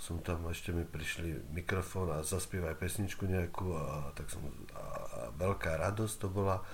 Som 0.00 0.24
tam, 0.24 0.48
ešte 0.48 0.72
mi 0.72 0.88
prišli 0.88 1.52
mikrofón 1.52 2.16
a 2.16 2.24
zaspievaj 2.24 2.80
pesničku 2.80 3.28
nejakú 3.28 3.76
a, 3.76 4.08
tak 4.16 4.32
som, 4.32 4.40
a, 4.72 4.80
a 4.80 5.20
veľká 5.36 5.76
radosť 5.84 6.14
to 6.16 6.28
bola. 6.32 6.64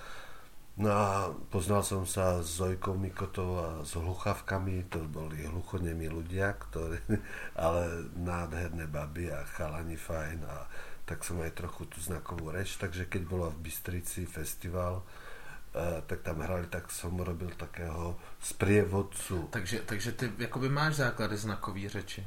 No 0.72 0.88
a 0.88 1.28
poznal 1.52 1.84
som 1.84 2.08
sa 2.08 2.40
s 2.40 2.56
Zojkou 2.56 2.96
Mikotou 2.96 3.60
a 3.60 3.68
s 3.84 3.92
hluchavkami, 3.92 4.88
to 4.88 5.04
boli 5.04 5.44
hluchonemí 5.44 6.08
ľudia, 6.08 6.56
ktorí, 6.56 6.96
ale 7.60 8.08
nádherné 8.16 8.88
baby 8.88 9.28
a 9.28 9.44
chalani 9.44 10.00
fajn 10.00 10.40
a 10.48 10.64
tak 11.04 11.28
som 11.28 11.44
aj 11.44 11.52
trochu 11.60 11.84
tú 11.92 12.00
znakovú 12.00 12.48
reč, 12.48 12.80
takže 12.80 13.04
keď 13.04 13.22
bola 13.28 13.48
v 13.52 13.68
Bystrici 13.68 14.24
festival, 14.24 15.04
uh, 15.04 16.00
tak 16.08 16.24
tam 16.24 16.40
hrali, 16.40 16.64
tak 16.72 16.88
som 16.88 17.20
robil 17.20 17.52
takého 17.52 18.16
sprievodcu. 18.40 19.52
Takže, 19.52 19.84
takže 19.84 20.16
ty 20.16 20.24
jakoby 20.40 20.72
máš 20.72 21.04
základy 21.04 21.36
znakový 21.36 21.92
reči? 21.92 22.24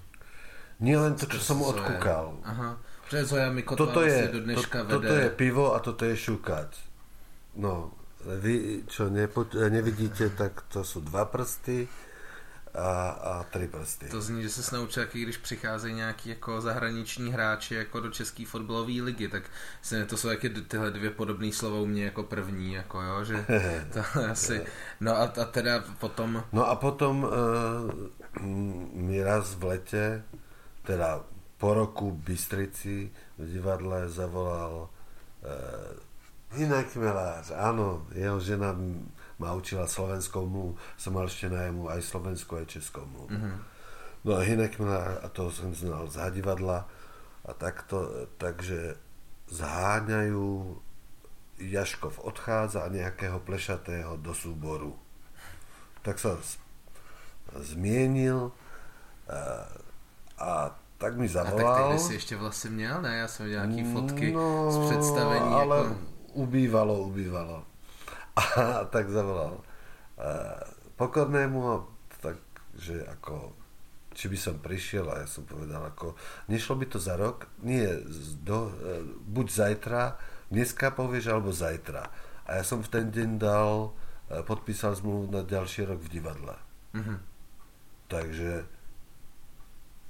Nie 0.86 1.02
len 1.02 1.18
to, 1.18 1.25
čo 1.25 1.42
som 1.42 1.66
odkúkal. 1.66 2.46
Aha, 2.46 2.78
že 3.10 3.25
Zoja 3.25 3.50
Mikotová 3.50 3.90
toto 3.90 4.00
je, 4.06 4.22
do 4.28 4.42
dneška 4.44 4.86
to, 4.86 5.02
vede... 5.02 5.08
Toto 5.08 5.16
je 5.18 5.30
pivo 5.34 5.66
a 5.74 5.78
toto 5.82 6.04
je 6.06 6.14
šukať. 6.20 6.70
No, 7.56 7.96
vy, 8.25 8.84
čo 8.88 9.10
nepo, 9.10 9.46
nevidíte, 9.70 10.29
tak 10.29 10.62
to 10.62 10.84
jsou 10.84 11.00
dva 11.00 11.25
prsty 11.25 11.88
a, 12.75 13.10
a 13.10 13.44
tři 13.44 13.67
prsty. 13.67 14.10
To 14.10 14.22
zní, 14.22 14.44
že 14.44 14.50
se 14.50 14.75
naučil, 14.75 15.03
jaký 15.03 15.24
když 15.24 15.38
přicházejí 15.38 15.96
nějaký 15.96 16.29
jako 16.29 16.62
zahraniční 16.62 17.34
hráči 17.34 17.75
jako 17.75 18.00
do 18.00 18.10
české 18.10 18.46
fotbalové 18.46 19.01
ligy, 19.01 19.27
tak 19.27 19.44
se, 19.82 20.05
to 20.05 20.17
jsou 20.17 20.27
jaké 20.27 20.50
tyhle 20.50 20.91
dvě 20.91 21.10
podobné 21.10 21.51
slova 21.51 21.79
u 21.79 21.86
mě 21.86 22.05
jako 22.05 22.24
první, 22.24 22.74
jako 22.74 23.01
jo, 23.01 23.24
že 23.24 23.46
to 23.94 24.22
asi, 24.32 24.65
no 25.00 25.17
a, 25.17 25.24
a 25.24 25.46
teda 25.46 25.84
potom... 26.00 26.44
No 26.53 26.67
a 26.67 26.75
potom 26.75 27.24
uh, 27.24 28.41
mi 28.94 29.24
raz 29.24 29.55
v 29.55 29.63
lete, 29.63 30.24
teda 30.84 31.24
po 31.58 31.74
roku 31.74 32.12
Bystrici 32.12 33.12
v 33.38 33.51
divadle 33.51 34.10
zavolal 34.10 34.89
uh, 35.44 36.04
Inak 36.55 36.95
Melář, 36.95 37.51
áno, 37.55 38.07
jeho 38.15 38.39
žena 38.39 38.71
ma 39.35 39.51
učila 39.51 39.88
slovenskou 39.88 40.47
mluvu, 40.47 40.79
som 40.95 41.13
mal 41.15 41.27
ešte 41.27 41.51
na 41.51 41.67
jemu 41.67 41.91
aj 41.91 42.01
slovenskú, 42.01 42.59
aj 42.59 42.71
českou 42.71 43.03
mluvu. 43.03 43.35
Mm-hmm. 43.35 43.55
No 44.25 44.31
a 44.35 44.41
Hinek 44.41 44.79
Melář, 44.79 45.21
a 45.21 45.27
to 45.29 45.51
som 45.51 45.75
znal 45.75 46.07
z 46.07 46.17
hadivadla, 46.17 46.88
a 47.45 47.51
takto, 47.53 48.25
takže 48.41 48.97
zháňajú, 49.53 50.81
Jaškov 51.55 52.19
odchádza 52.19 52.83
a 52.83 52.91
nejakého 52.91 53.39
plešatého 53.39 54.19
do 54.19 54.35
súboru. 54.35 55.00
Tak 56.03 56.19
sa 56.19 56.35
zmienil 57.55 58.51
a, 59.31 59.69
a 60.35 60.51
tak 61.00 61.15
mi 61.15 61.31
zavolal. 61.31 61.95
A 61.95 61.95
tak 61.95 62.03
si 62.03 62.19
ešte 62.19 62.35
vlastne 62.35 62.75
měl, 62.75 63.00
ne? 63.00 63.24
Ja 63.24 63.27
som 63.31 63.47
nejaké 63.47 63.83
fotky 63.88 64.27
no, 64.35 64.67
z 64.67 64.77
představení. 64.89 65.51
Ale... 65.53 65.77
Ako 65.95 66.14
ubývalo, 66.36 67.08
ubývalo. 67.08 67.63
A 68.36 68.44
tak 68.94 69.08
zavolal 69.08 69.63
pokornému, 70.96 71.60
tak, 72.24 72.39
že 72.80 73.04
ako, 73.04 73.51
či 74.15 74.32
by 74.32 74.38
som 74.39 74.56
prišiel 74.63 75.12
a 75.12 75.24
ja 75.24 75.27
som 75.27 75.44
povedal, 75.44 75.84
ako, 75.84 76.15
nešlo 76.48 76.80
by 76.80 76.86
to 76.88 77.00
za 77.00 77.20
rok, 77.20 77.51
nie, 77.68 77.84
do, 78.39 78.72
e, 78.72 79.04
buď 79.27 79.48
zajtra, 79.51 80.01
dneska 80.48 80.96
povieš, 80.96 81.36
alebo 81.36 81.51
zajtra. 81.51 82.08
A 82.48 82.50
ja 82.60 82.63
som 82.63 82.80
v 82.80 82.92
ten 82.92 83.12
deň 83.12 83.30
dal, 83.36 83.92
e, 84.32 84.39
podpísal 84.48 84.96
zmluvu 84.96 85.36
na 85.36 85.44
ďalší 85.44 85.84
rok 85.84 86.00
v 86.00 86.12
divadle. 86.12 86.56
Mm-hmm. 86.96 87.20
Takže 88.08 88.51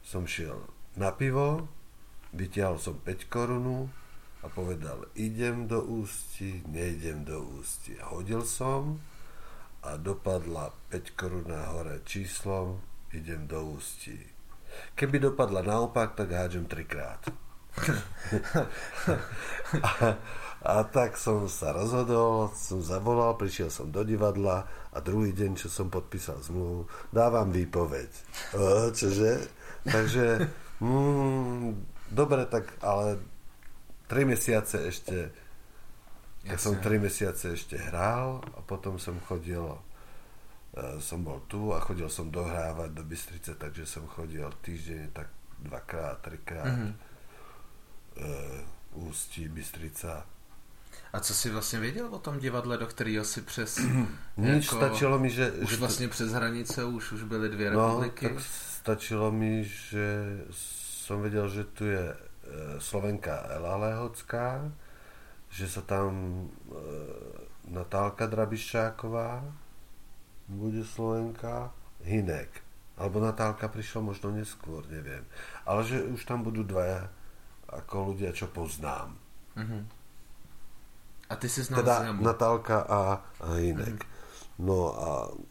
som 0.05 0.29
šiel 0.29 0.61
na 0.93 1.09
pivo, 1.09 1.65
vytiahol 2.29 2.77
som 2.77 3.01
5 3.01 3.25
korunu, 3.25 3.89
a 4.45 4.49
povedal, 4.49 5.09
idem 5.17 5.65
do 5.65 5.81
ústi, 5.81 6.61
nejdem 6.69 7.25
do 7.25 7.41
ústi. 7.57 7.97
Hodil 8.13 8.45
som 8.45 9.01
a 9.81 9.97
dopadla 9.97 10.69
5 10.93 11.17
korun 11.17 11.49
hore 11.49 12.05
číslom, 12.05 12.77
idem 13.09 13.49
do 13.49 13.73
ústi. 13.73 14.21
Keby 14.93 15.17
dopadla 15.17 15.65
naopak, 15.65 16.13
tak 16.13 16.29
hádžem 16.29 16.69
trikrát. 16.69 17.25
a, 19.81 19.91
a 20.61 20.73
tak 20.93 21.17
som 21.17 21.49
sa 21.49 21.73
rozhodol, 21.73 22.53
som 22.53 22.85
zavolal, 22.85 23.33
prišiel 23.41 23.73
som 23.73 23.89
do 23.89 24.05
divadla 24.05 24.69
a 24.93 24.97
druhý 25.01 25.33
deň, 25.33 25.57
čo 25.57 25.73
som 25.73 25.89
podpísal 25.89 26.37
zmluvu, 26.45 26.85
dávam 27.09 27.49
výpoveď. 27.49 28.11
O, 28.53 28.93
čože? 28.93 29.49
Takže, 29.89 30.53
mm, 30.85 31.73
dobre, 32.13 32.45
tak 32.45 32.69
ale 32.85 33.34
3 34.07 34.25
mesiace 34.25 34.87
ešte 34.87 35.31
tak 36.45 36.61
som 36.61 36.77
3 36.77 37.01
mesiace 37.01 37.57
ešte 37.57 37.73
hral 37.77 38.37
a 38.53 38.61
potom 38.61 39.01
som 39.01 39.17
chodil 39.25 39.65
uh, 39.65 41.01
som 41.01 41.25
bol 41.25 41.41
tu 41.49 41.73
a 41.73 41.81
chodil 41.81 42.05
som 42.05 42.29
dohrávať 42.29 42.93
do 42.93 43.01
Bystrice, 43.01 43.57
takže 43.57 43.89
som 43.89 44.05
chodil 44.05 44.45
týždeň 44.61 45.09
tak 45.09 45.33
dvakrát, 45.57 46.21
trikrát 46.21 46.69
mm-hmm. 46.69 46.93
uh, 48.93 49.09
Ústí, 49.09 49.49
Bystrica 49.49 50.25
a 51.13 51.19
co 51.19 51.33
si 51.33 51.49
vlastně 51.49 51.79
věděl 51.79 52.07
o 52.11 52.19
tom 52.19 52.39
divadle, 52.39 52.77
do 52.77 52.87
kterého 52.87 53.25
si 53.25 53.41
přes... 53.41 53.79
Nič, 54.37 54.65
jako, 54.65 54.75
stačilo 54.75 55.19
mi, 55.19 55.29
že... 55.29 55.51
Už 55.51 55.79
vlastně 55.79 56.07
přes 56.07 56.31
hranice 56.31 56.83
už, 56.83 57.11
už 57.11 57.23
byly 57.23 57.49
dvě 57.49 57.71
no, 57.71 57.87
republiky. 57.87 58.29
tak 58.29 58.43
stačilo 58.79 59.31
mi, 59.31 59.63
že 59.63 60.37
som 60.51 61.21
vedel, 61.21 61.49
že 61.49 61.63
tu 61.63 61.85
je 61.85 62.01
E, 62.01 62.34
Slovenka 62.79 63.49
Ela 63.49 63.75
Lehocká, 63.77 64.69
že 65.49 65.65
sa 65.71 65.81
tam 65.85 66.11
e, 66.11 66.45
Natálka 67.71 68.27
Drabišáková 68.27 69.41
bude 70.45 70.85
Slovenka, 70.85 71.73
Hinek. 72.05 72.61
Alebo 72.95 73.19
Natálka 73.19 73.67
prišla 73.67 73.99
možno 74.05 74.31
neskôr, 74.31 74.85
neviem. 74.87 75.25
Ale 75.65 75.83
že 75.83 75.99
už 76.05 76.21
tam 76.23 76.45
budú 76.45 76.63
dvaja 76.63 77.09
ako 77.67 78.13
ľudia, 78.13 78.31
čo 78.31 78.47
poznám. 78.47 79.17
Uh-huh. 79.57 79.83
A 81.27 81.33
ty 81.35 81.49
si 81.49 81.65
znal 81.65 81.81
Teda 81.81 82.13
Natálka 82.13 82.85
a, 82.85 83.01
a 83.41 83.47
Hinek. 83.57 83.99
Uh-huh. 83.99 84.13
No 84.55 84.95
a 84.95 85.09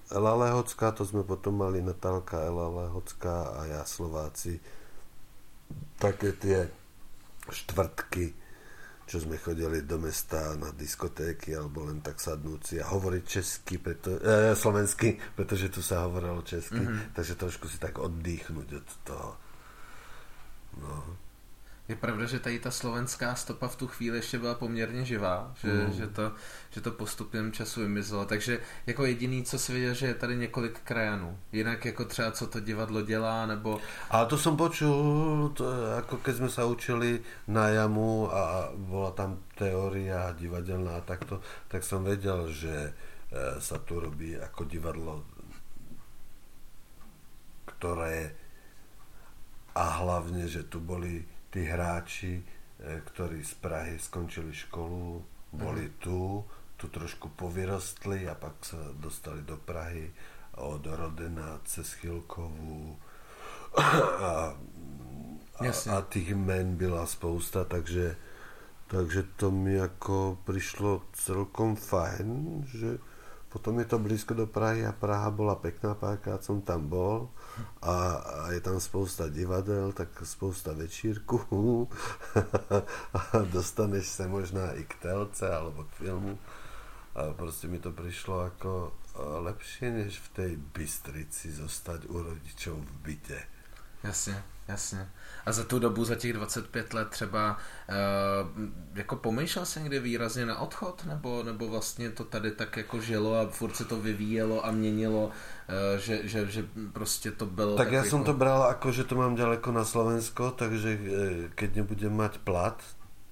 Ela 0.08 0.32
Lehocká, 0.48 0.94
to 0.96 1.04
sme 1.04 1.26
potom 1.26 1.60
mali 1.60 1.84
Natálka, 1.84 2.40
Ela 2.40 2.70
Lehocká 2.70 3.60
a 3.60 3.60
ja 3.68 3.82
Slováci. 3.84 4.62
Také 6.00 6.32
tie 6.38 6.84
štvrtky, 7.50 8.24
čo 9.04 9.20
sme 9.20 9.36
chodili 9.36 9.84
do 9.84 10.00
mesta 10.00 10.56
na 10.56 10.72
diskotéky 10.72 11.52
alebo 11.52 11.84
len 11.84 12.00
tak 12.00 12.16
sadnúci 12.16 12.80
a 12.80 12.88
hovoriť 12.88 13.24
česky, 13.28 13.76
preto, 13.76 14.16
e, 14.16 14.56
slovensky, 14.56 15.20
pretože 15.36 15.68
tu 15.68 15.84
sa 15.84 16.08
hovorilo 16.08 16.40
česky, 16.40 16.80
mm-hmm. 16.80 17.12
takže 17.12 17.36
trošku 17.36 17.68
si 17.68 17.76
tak 17.76 18.00
oddychnúť 18.00 18.68
od 18.80 18.88
toho. 19.04 19.30
No. 20.80 21.24
Je 21.88 21.97
pravda, 21.97 22.25
že 22.25 22.41
tady 22.41 22.59
ta 22.59 22.71
slovenská 22.71 23.35
stopa 23.35 23.69
v 23.69 23.76
tu 23.76 23.87
chvíli 23.87 24.17
ještě 24.19 24.38
byla 24.38 24.55
poměrně 24.55 25.05
živá, 25.05 25.53
že, 25.61 25.69
mm. 25.69 25.93
že, 25.93 26.07
to, 26.07 26.33
že 26.71 26.81
to 26.81 26.91
postupem 26.91 27.53
času 27.53 27.81
vymizelo. 27.81 28.25
Takže 28.25 28.61
jako 28.87 29.05
jediný, 29.05 29.45
co 29.45 29.59
si 29.59 29.73
viděl, 29.73 29.95
že 29.95 30.07
je 30.07 30.14
tady 30.14 30.37
několik 30.37 30.81
krajanů. 30.81 31.38
Jinak 31.53 31.85
jako 31.85 32.05
třeba 32.05 32.33
co 32.33 32.47
to 32.47 32.61
divadlo 32.61 33.03
dělá, 33.03 33.47
nebo... 33.47 33.81
A 34.11 34.25
to 34.25 34.38
som 34.38 34.57
počul, 34.57 35.53
to, 35.53 35.69
ako 36.00 36.25
keď 36.25 36.35
sme 36.41 36.49
sa 36.49 36.64
učili 36.64 37.21
na 37.53 37.69
jamu 37.69 38.33
a 38.33 38.73
bola 38.73 39.12
tam 39.12 39.45
teória 39.53 40.33
divadelná 40.33 40.97
a 40.97 41.05
takto, 41.05 41.45
tak 41.69 41.85
som 41.85 42.00
vedel, 42.00 42.49
že 42.49 42.73
e, 42.73 43.61
sa 43.61 43.76
tu 43.76 44.00
robí 44.00 44.41
ako 44.41 44.64
divadlo, 44.64 45.21
ktoré 47.69 48.33
a 49.76 50.00
hlavne, 50.00 50.49
že 50.49 50.64
tu 50.64 50.81
boli 50.81 51.34
tí 51.54 51.62
hráči, 51.62 52.42
e, 52.42 52.44
ktorí 52.99 53.46
z 53.46 53.54
Prahy 53.62 53.94
skončili 54.02 54.50
školu, 54.50 55.23
boli 55.54 55.87
mm. 55.87 55.94
tu, 56.02 56.42
tu 56.75 56.90
trošku 56.90 57.30
povyrostli 57.38 58.26
a 58.26 58.34
pak 58.34 58.58
sa 58.66 58.90
dostali 58.99 59.46
do 59.46 59.54
Prahy 59.54 60.11
od 60.58 60.82
Rodena 60.82 61.62
cez 61.62 61.94
Chilkovú 61.94 62.99
a, 63.78 63.87
a, 64.18 64.32
a 65.62 65.96
tých 66.11 66.34
men 66.34 66.75
byla 66.75 67.06
spousta, 67.06 67.64
takže, 67.64 68.18
takže 68.90 69.23
to 69.38 69.50
mi 69.50 69.78
ako 69.78 70.38
prišlo 70.42 71.06
celkom 71.14 71.78
fajn, 71.78 72.62
že 72.66 72.99
potom 73.54 73.78
je 73.78 73.87
to 73.87 74.02
blízko 74.02 74.34
do 74.34 74.50
Prahy 74.50 74.82
a 74.82 74.90
Praha 74.90 75.30
bola 75.30 75.54
pekná, 75.54 75.94
párkrát 75.94 76.42
som 76.42 76.58
tam 76.58 76.90
bol 76.90 77.30
a, 77.78 78.18
a 78.18 78.42
je 78.50 78.58
tam 78.58 78.82
spousta 78.82 79.30
divadel, 79.30 79.94
tak 79.94 80.11
spousta 80.26 80.75
večírku 80.75 81.38
a 83.14 83.20
dostaneš 83.54 84.11
sa 84.11 84.26
možná 84.26 84.75
i 84.75 84.82
k 84.82 84.99
telce 84.99 85.46
alebo 85.46 85.87
k 85.87 86.02
filmu 86.02 86.34
a 87.14 87.30
proste 87.30 87.70
mi 87.70 87.78
to 87.78 87.94
prišlo 87.94 88.50
ako 88.50 88.90
lepšie, 89.46 89.94
než 89.94 90.18
v 90.18 90.28
tej 90.34 90.52
Bystrici 90.58 91.54
zostať 91.54 92.11
u 92.11 92.18
rodičov 92.26 92.75
v 92.75 92.92
byte. 93.06 93.38
Jasne. 94.02 94.53
Jasně. 94.68 95.09
A 95.47 95.52
za 95.52 95.64
tu 95.64 95.78
dobu, 95.78 96.04
za 96.04 96.14
těch 96.14 96.33
25 96.33 96.94
let 96.94 97.09
třeba 97.09 97.56
uh, 97.88 98.62
jako 98.94 99.16
pomýšlel 99.16 99.66
jsi 99.66 99.80
někdy 99.80 100.00
výrazně 100.00 100.47
na 100.47 100.59
odchod? 100.59 101.05
Nebo, 101.05 101.42
nebo 101.42 101.68
vlastně 101.68 102.11
to 102.11 102.24
tady 102.24 102.50
tak 102.50 102.77
jako 102.77 103.00
žilo 103.00 103.40
a 103.40 103.46
furt 103.46 103.77
se 103.77 103.85
to 103.85 104.00
vyvíjelo 104.00 104.66
a 104.66 104.70
měnilo, 104.70 105.24
uh, 105.24 105.33
že, 105.98 106.29
že, 106.29 106.46
že 106.46 106.66
prostě 106.92 107.31
to 107.31 107.46
bylo... 107.46 107.77
Tak, 107.77 107.87
tak 107.87 107.92
já 107.92 107.98
jako... 107.98 108.11
jsem 108.11 108.24
to 108.24 108.35
bral 108.35 108.68
jako, 108.68 108.92
že 108.92 109.05
to 109.05 109.14
mám 109.14 109.35
daleko 109.35 109.72
na 109.72 109.85
Slovensko, 109.85 110.50
takže 110.50 110.98
eh, 110.98 111.48
keď 111.55 111.74
nebudem 111.74 112.16
mať 112.16 112.38
plat, 112.38 112.83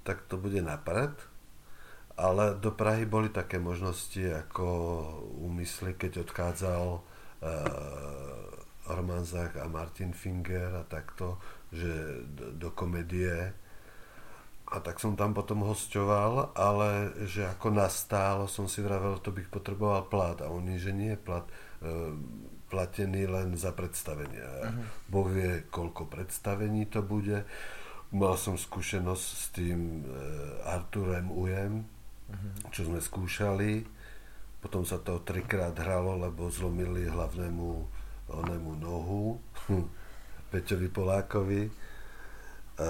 tak 0.02 0.22
to 0.28 0.36
bude 0.36 0.62
napred. 0.62 1.10
Ale 2.16 2.54
do 2.60 2.70
Prahy 2.70 3.08
boli 3.08 3.32
také 3.32 3.56
možnosti 3.58 4.20
ako 4.20 4.68
úmysly, 5.48 5.96
keď 5.96 6.28
odchádzal 6.28 7.00
uh, 7.00 8.51
Roman 8.86 9.22
Zach 9.22 9.54
a 9.56 9.70
Martin 9.70 10.10
Finger 10.10 10.82
a 10.82 10.84
takto, 10.86 11.38
že 11.70 12.22
do, 12.26 12.50
do 12.58 12.68
komedie. 12.74 13.54
A 14.72 14.80
tak 14.80 14.98
som 14.98 15.14
tam 15.14 15.36
potom 15.36 15.62
hostoval, 15.68 16.50
ale 16.56 17.12
že 17.28 17.44
ako 17.44 17.76
nastálo 17.76 18.48
som 18.48 18.66
si 18.66 18.80
vravel, 18.80 19.20
to 19.20 19.30
bych 19.30 19.52
potreboval 19.52 20.08
plat. 20.08 20.40
A 20.40 20.48
oni, 20.48 20.80
že 20.80 20.96
nie 20.96 21.12
plat, 21.14 21.44
e, 21.84 22.16
platený 22.72 23.28
len 23.28 23.52
za 23.54 23.76
predstavenia. 23.76 24.48
Uh-huh. 24.48 24.84
Boh 25.12 25.28
vie, 25.28 25.68
koľko 25.68 26.08
predstavení 26.08 26.88
to 26.88 27.04
bude. 27.04 27.44
Mal 28.16 28.34
som 28.40 28.56
skúsenosť 28.56 29.26
s 29.28 29.44
tým 29.52 30.02
e, 30.02 30.16
Arturem 30.64 31.28
Ujem, 31.28 31.84
uh-huh. 32.32 32.72
čo 32.72 32.88
sme 32.88 33.04
skúšali. 33.04 33.84
Potom 34.64 34.88
sa 34.88 34.96
to 34.96 35.20
trikrát 35.20 35.76
hralo, 35.76 36.16
lebo 36.16 36.48
zlomili 36.48 37.12
hlavnému 37.12 38.01
onému 38.28 38.78
nohu, 38.78 39.40
Peťovi 40.52 40.88
Polákovi. 40.92 41.62
A, 42.78 42.88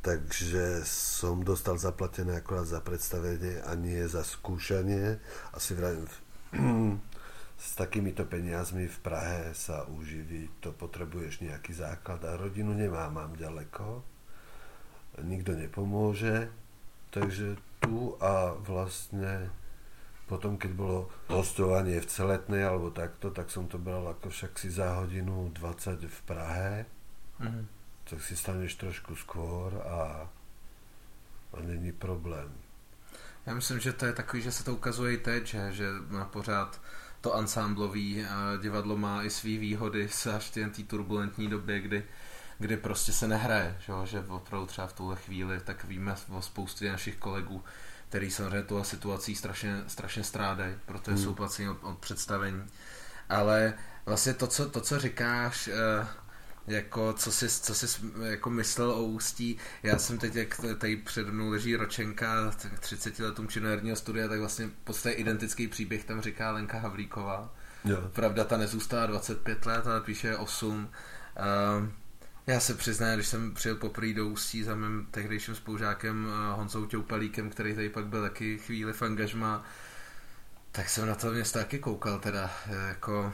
takže 0.00 0.80
som 0.88 1.44
dostal 1.44 1.76
zaplatené 1.76 2.40
akorát 2.40 2.64
za 2.64 2.80
predstavenie 2.80 3.60
a 3.60 3.76
nie 3.76 4.00
za 4.08 4.24
skúšanie. 4.24 5.20
Asi 5.52 5.76
vravím, 5.76 6.08
s 7.60 7.76
takýmito 7.76 8.24
peniazmi 8.24 8.88
v 8.88 8.98
Prahe 9.04 9.52
sa 9.52 9.84
uživiť, 9.84 10.64
to 10.64 10.70
potrebuješ 10.72 11.44
nejaký 11.44 11.76
základ 11.76 12.24
a 12.24 12.40
rodinu 12.40 12.72
nemám, 12.72 13.12
mám 13.12 13.32
ďaleko. 13.36 14.00
Nikto 15.20 15.52
nepomôže, 15.52 16.48
takže 17.12 17.60
tu 17.84 18.16
a 18.16 18.56
vlastne 18.56 19.52
potom, 20.30 20.54
keď 20.54 20.70
bolo 20.78 21.10
hostovanie 21.26 21.98
v 21.98 22.06
Celetnej 22.06 22.62
alebo 22.62 22.94
takto, 22.94 23.34
tak 23.34 23.50
som 23.50 23.66
to 23.66 23.82
bral 23.82 24.06
ako 24.06 24.30
však 24.30 24.54
si 24.54 24.70
za 24.70 25.02
hodinu 25.02 25.50
20 25.50 26.06
v 26.06 26.20
Prahe. 26.22 26.86
Mm-hmm. 27.42 27.64
Tak 28.06 28.22
si 28.22 28.38
staneš 28.38 28.78
trošku 28.78 29.18
skôr 29.18 29.74
a, 29.82 30.30
a 31.50 31.56
není 31.66 31.90
problém. 31.90 32.54
Já 33.46 33.54
myslím, 33.54 33.80
že 33.80 33.92
to 33.92 34.06
je 34.06 34.12
takový, 34.12 34.42
že 34.42 34.52
se 34.52 34.64
to 34.64 34.74
ukazuje 34.74 35.14
i 35.14 35.18
teď, 35.18 35.46
že, 35.46 35.72
že 35.72 35.86
má 36.08 36.24
pořád 36.24 36.80
to 37.20 37.34
ansámblový 37.34 38.26
divadlo 38.62 38.96
má 38.96 39.22
i 39.22 39.30
své 39.30 39.58
výhody, 39.58 40.08
až 40.36 40.50
v 40.50 40.70
té 40.70 40.82
turbulentní 40.82 41.48
době, 41.48 41.80
kdy, 41.80 42.04
kdy 42.58 42.76
prostě 42.76 43.12
se 43.12 43.28
nehraje, 43.28 43.76
že, 43.80 43.92
že 44.04 44.24
opravdu 44.28 44.66
třeba 44.66 44.86
v 44.86 44.92
tuhle 44.92 45.16
chvíli, 45.16 45.60
tak 45.60 45.84
víme 45.84 46.14
o 46.30 46.42
spoustě 46.42 46.92
našich 46.92 47.16
kolegů, 47.16 47.64
který 48.10 48.30
samozřejmě 48.30 48.62
tu 48.62 48.84
situací 48.84 49.34
strašně, 49.34 49.84
strašně 49.86 50.24
strádají, 50.24 50.74
protože 50.86 51.14
hmm. 51.16 51.24
jsou 51.24 51.34
placení 51.34 51.68
od, 51.68 51.78
od 51.82 51.98
představení. 51.98 52.64
Ale 53.28 53.74
vlastně 54.06 54.34
to, 54.34 54.46
co, 54.46 54.70
to, 54.70 54.80
co 54.80 54.98
říkáš, 54.98 55.68
eh, 55.68 56.06
jako 56.66 57.12
co 57.12 57.32
jsi, 57.32 57.48
co 57.48 57.74
jsi 57.74 57.86
jako 58.22 58.50
myslel 58.50 58.90
o 58.90 59.02
Ústí. 59.02 59.56
Já 59.82 59.98
jsem 59.98 60.18
teď, 60.18 60.34
jak 60.34 60.60
tady 60.78 60.96
před 60.96 61.28
mnou 61.28 61.50
leží 61.50 61.76
ročenka 61.76 62.50
30 62.80 63.18
letům 63.18 63.48
činoherního 63.48 63.96
studia, 63.96 64.28
tak 64.28 64.38
vlastně 64.38 64.66
v 64.66 64.84
podstatě 64.84 65.14
identický 65.14 65.68
příběh 65.68 66.04
tam 66.04 66.20
říká 66.20 66.50
Lenka 66.50 66.78
Havlíková. 66.78 67.54
Jo. 67.84 68.10
Pravda, 68.12 68.44
ta 68.44 68.56
nezůstala 68.56 69.06
25 69.06 69.66
let, 69.66 69.86
ale 69.86 70.00
píše 70.00 70.36
8. 70.36 70.88
Uh, 71.38 71.88
já 72.46 72.60
se 72.60 72.74
přiznám, 72.74 73.14
když 73.14 73.26
jsem 73.26 73.54
přijel 73.54 73.76
poprvé 73.76 74.12
do 74.12 74.26
Ústí 74.26 74.62
za 74.62 74.74
mým 74.74 75.06
tehdejším 75.10 75.54
spolužákem 75.54 76.28
eh, 76.28 76.56
Honzou 76.56 76.86
Těupalíkem, 76.86 77.50
který 77.50 77.74
tady 77.74 77.88
pak 77.88 78.06
byl 78.06 78.22
taky 78.22 78.58
chvíli 78.58 78.92
v 78.92 79.02
angažma, 79.02 79.64
tak 80.72 80.88
jsem 80.88 81.06
na 81.06 81.14
to 81.14 81.30
město 81.30 81.58
taky 81.58 81.78
koukal 81.78 82.18
teda 82.18 82.50
jako 82.88 83.32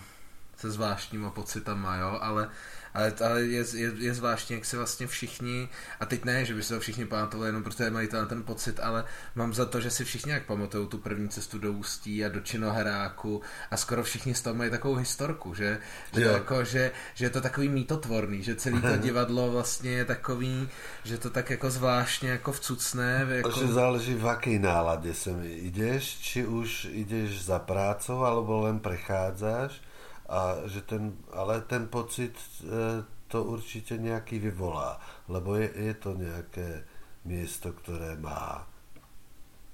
se 0.56 0.70
zvláštníma 0.70 1.30
pocitama, 1.30 1.96
jo, 1.96 2.18
ale 2.22 2.50
ale, 2.96 3.12
ale 3.24 3.42
je, 3.42 3.64
je, 3.74 3.92
je 3.98 4.14
zvláštní, 4.14 4.54
jak 4.54 4.64
se 4.64 4.76
vlastně 4.76 5.06
všichni, 5.06 5.68
a 6.00 6.06
teď 6.06 6.24
ne, 6.24 6.44
že 6.44 6.54
by 6.54 6.62
se 6.62 6.74
to 6.74 6.80
všichni 6.80 7.04
pamatovali 7.04 7.48
jenom 7.48 7.62
protože 7.62 7.90
mají 7.90 8.08
ten, 8.08 8.26
ten 8.26 8.42
pocit, 8.42 8.80
ale 8.80 9.04
mám 9.34 9.54
za 9.54 9.66
to, 9.66 9.80
že 9.80 9.90
si 9.90 10.04
všichni 10.04 10.32
jak 10.32 10.46
pamatují 10.46 10.88
tu 10.88 10.98
první 10.98 11.28
cestu 11.28 11.58
do 11.58 11.72
Ústí 11.72 12.24
a 12.24 12.28
do 12.28 12.40
Činoheráku 12.40 13.42
a 13.70 13.76
skoro 13.76 14.02
všichni 14.02 14.34
z 14.34 14.42
toho 14.42 14.54
mají 14.54 14.70
takovou 14.70 14.94
historku, 14.94 15.54
že, 15.54 15.78
že, 16.14 16.22
jako, 16.22 16.64
že, 16.64 16.92
že 17.14 17.24
je 17.24 17.30
to 17.30 17.40
takový 17.40 17.68
mítotvorný, 17.68 18.42
že 18.42 18.54
celý 18.54 18.80
to 18.80 18.96
divadlo 18.96 19.50
vlastně 19.50 19.90
je 19.90 20.04
takový, 20.04 20.68
že 21.04 21.18
to 21.18 21.30
tak 21.30 21.50
jako 21.50 21.70
zvláštně 21.70 22.30
jako 22.30 22.52
vcucné. 22.52 23.26
Jako... 23.28 23.50
Že 23.50 23.66
záleží 23.66 24.14
v 24.14 24.28
akej 24.28 24.58
nálade 24.58 25.14
sem 25.14 25.36
ideš, 25.44 26.18
či 26.24 26.46
už 26.46 26.88
ideš 26.90 27.44
za 27.44 27.58
prácou, 27.58 28.24
alebo 28.24 28.64
len 28.64 28.80
prechádzaš 28.80 29.85
a 30.28 30.66
že 30.66 30.82
ten, 30.82 31.16
ale 31.32 31.60
ten 31.60 31.88
pocit 31.88 32.34
e, 32.62 33.02
to 33.28 33.44
určite 33.44 33.98
nejaký 33.98 34.38
vyvolá, 34.38 34.98
lebo 35.30 35.56
je, 35.56 35.70
je 35.70 35.94
to 35.94 36.14
nejaké 36.14 36.86
miesto, 37.26 37.74
ktoré 37.74 38.14
má 38.18 38.66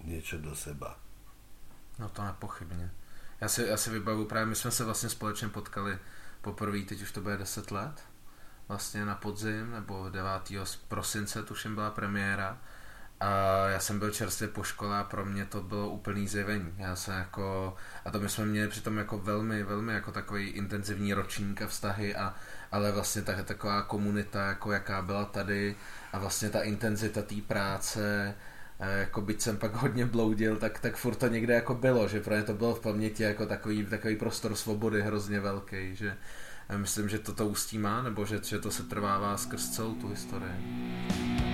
niečo 0.04 0.40
do 0.40 0.56
seba. 0.56 0.96
No 1.98 2.08
to 2.08 2.24
nepochybně. 2.24 2.90
Já 3.40 3.48
si, 3.48 3.62
já 3.62 3.76
si 3.76 3.90
vybavu, 3.90 4.24
právě 4.24 4.46
my 4.46 4.54
jsme 4.54 4.70
se 4.70 4.84
vlastně 4.84 5.08
společně 5.08 5.48
potkali 5.48 5.98
poprvé, 6.40 6.82
teď 6.82 7.02
už 7.02 7.12
to 7.12 7.20
bude 7.20 7.36
10 7.36 7.70
let, 7.70 8.02
vlastně 8.68 9.04
na 9.04 9.14
podzim, 9.14 9.70
nebo 9.70 10.08
9. 10.08 10.30
prosince, 10.88 11.42
tuším 11.42 11.74
byla 11.74 11.90
premiéra. 11.90 12.58
A 13.22 13.68
já 13.68 13.80
jsem 13.80 13.98
byl 13.98 14.10
čerstvě 14.10 14.48
po 14.48 14.62
škole 14.62 14.98
a 14.98 15.04
pro 15.04 15.24
mě 15.24 15.44
to 15.44 15.60
bylo 15.60 15.90
úplný 15.90 16.28
zjevení. 16.28 16.74
Já 16.78 16.96
jsem 16.96 17.14
jako, 17.14 17.74
a 18.04 18.10
to 18.10 18.20
my 18.20 18.28
jsme 18.28 18.46
měli 18.46 18.68
přitom 18.68 18.98
jako 18.98 19.18
velmi, 19.18 19.62
velmi 19.62 19.92
jako 19.92 20.12
takový 20.12 20.48
intenzivní 20.48 21.14
ročník 21.14 21.62
a 21.62 21.66
vztahy, 21.66 22.14
a, 22.16 22.34
ale 22.72 22.92
vlastně 22.92 23.22
tak, 23.22 23.44
taková 23.44 23.82
komunita, 23.82 24.46
jako 24.46 24.72
jaká 24.72 25.02
byla 25.02 25.24
tady 25.24 25.76
a 26.12 26.18
vlastně 26.18 26.50
ta 26.50 26.60
intenzita 26.60 27.22
té 27.22 27.34
práce, 27.46 28.34
jako 28.98 29.20
byť 29.20 29.40
jsem 29.40 29.56
pak 29.56 29.74
hodně 29.74 30.06
bloudil, 30.06 30.56
tak, 30.56 30.78
tak 30.78 30.96
furt 30.96 31.14
to 31.14 31.28
někde 31.28 31.54
jako 31.54 31.74
bylo, 31.74 32.08
že 32.08 32.20
pro 32.20 32.34
ně 32.34 32.42
to 32.42 32.54
bylo 32.54 32.74
v 32.74 32.80
paměti 32.80 33.22
jako 33.22 33.46
takový, 33.46 33.86
takový 33.86 34.16
prostor 34.16 34.54
svobody 34.54 35.02
hrozně 35.02 35.40
velký, 35.40 35.96
že 35.96 36.16
myslím, 36.76 37.08
že 37.08 37.18
to 37.18 37.34
to 37.34 37.46
ústí 37.46 37.78
má, 37.78 38.02
nebo 38.02 38.26
že, 38.26 38.40
že 38.44 38.58
to 38.58 38.70
se 38.70 38.82
trvává 38.82 39.36
skrz 39.36 39.70
celou 39.70 39.94
tu 39.94 40.08
historii. 40.08 41.51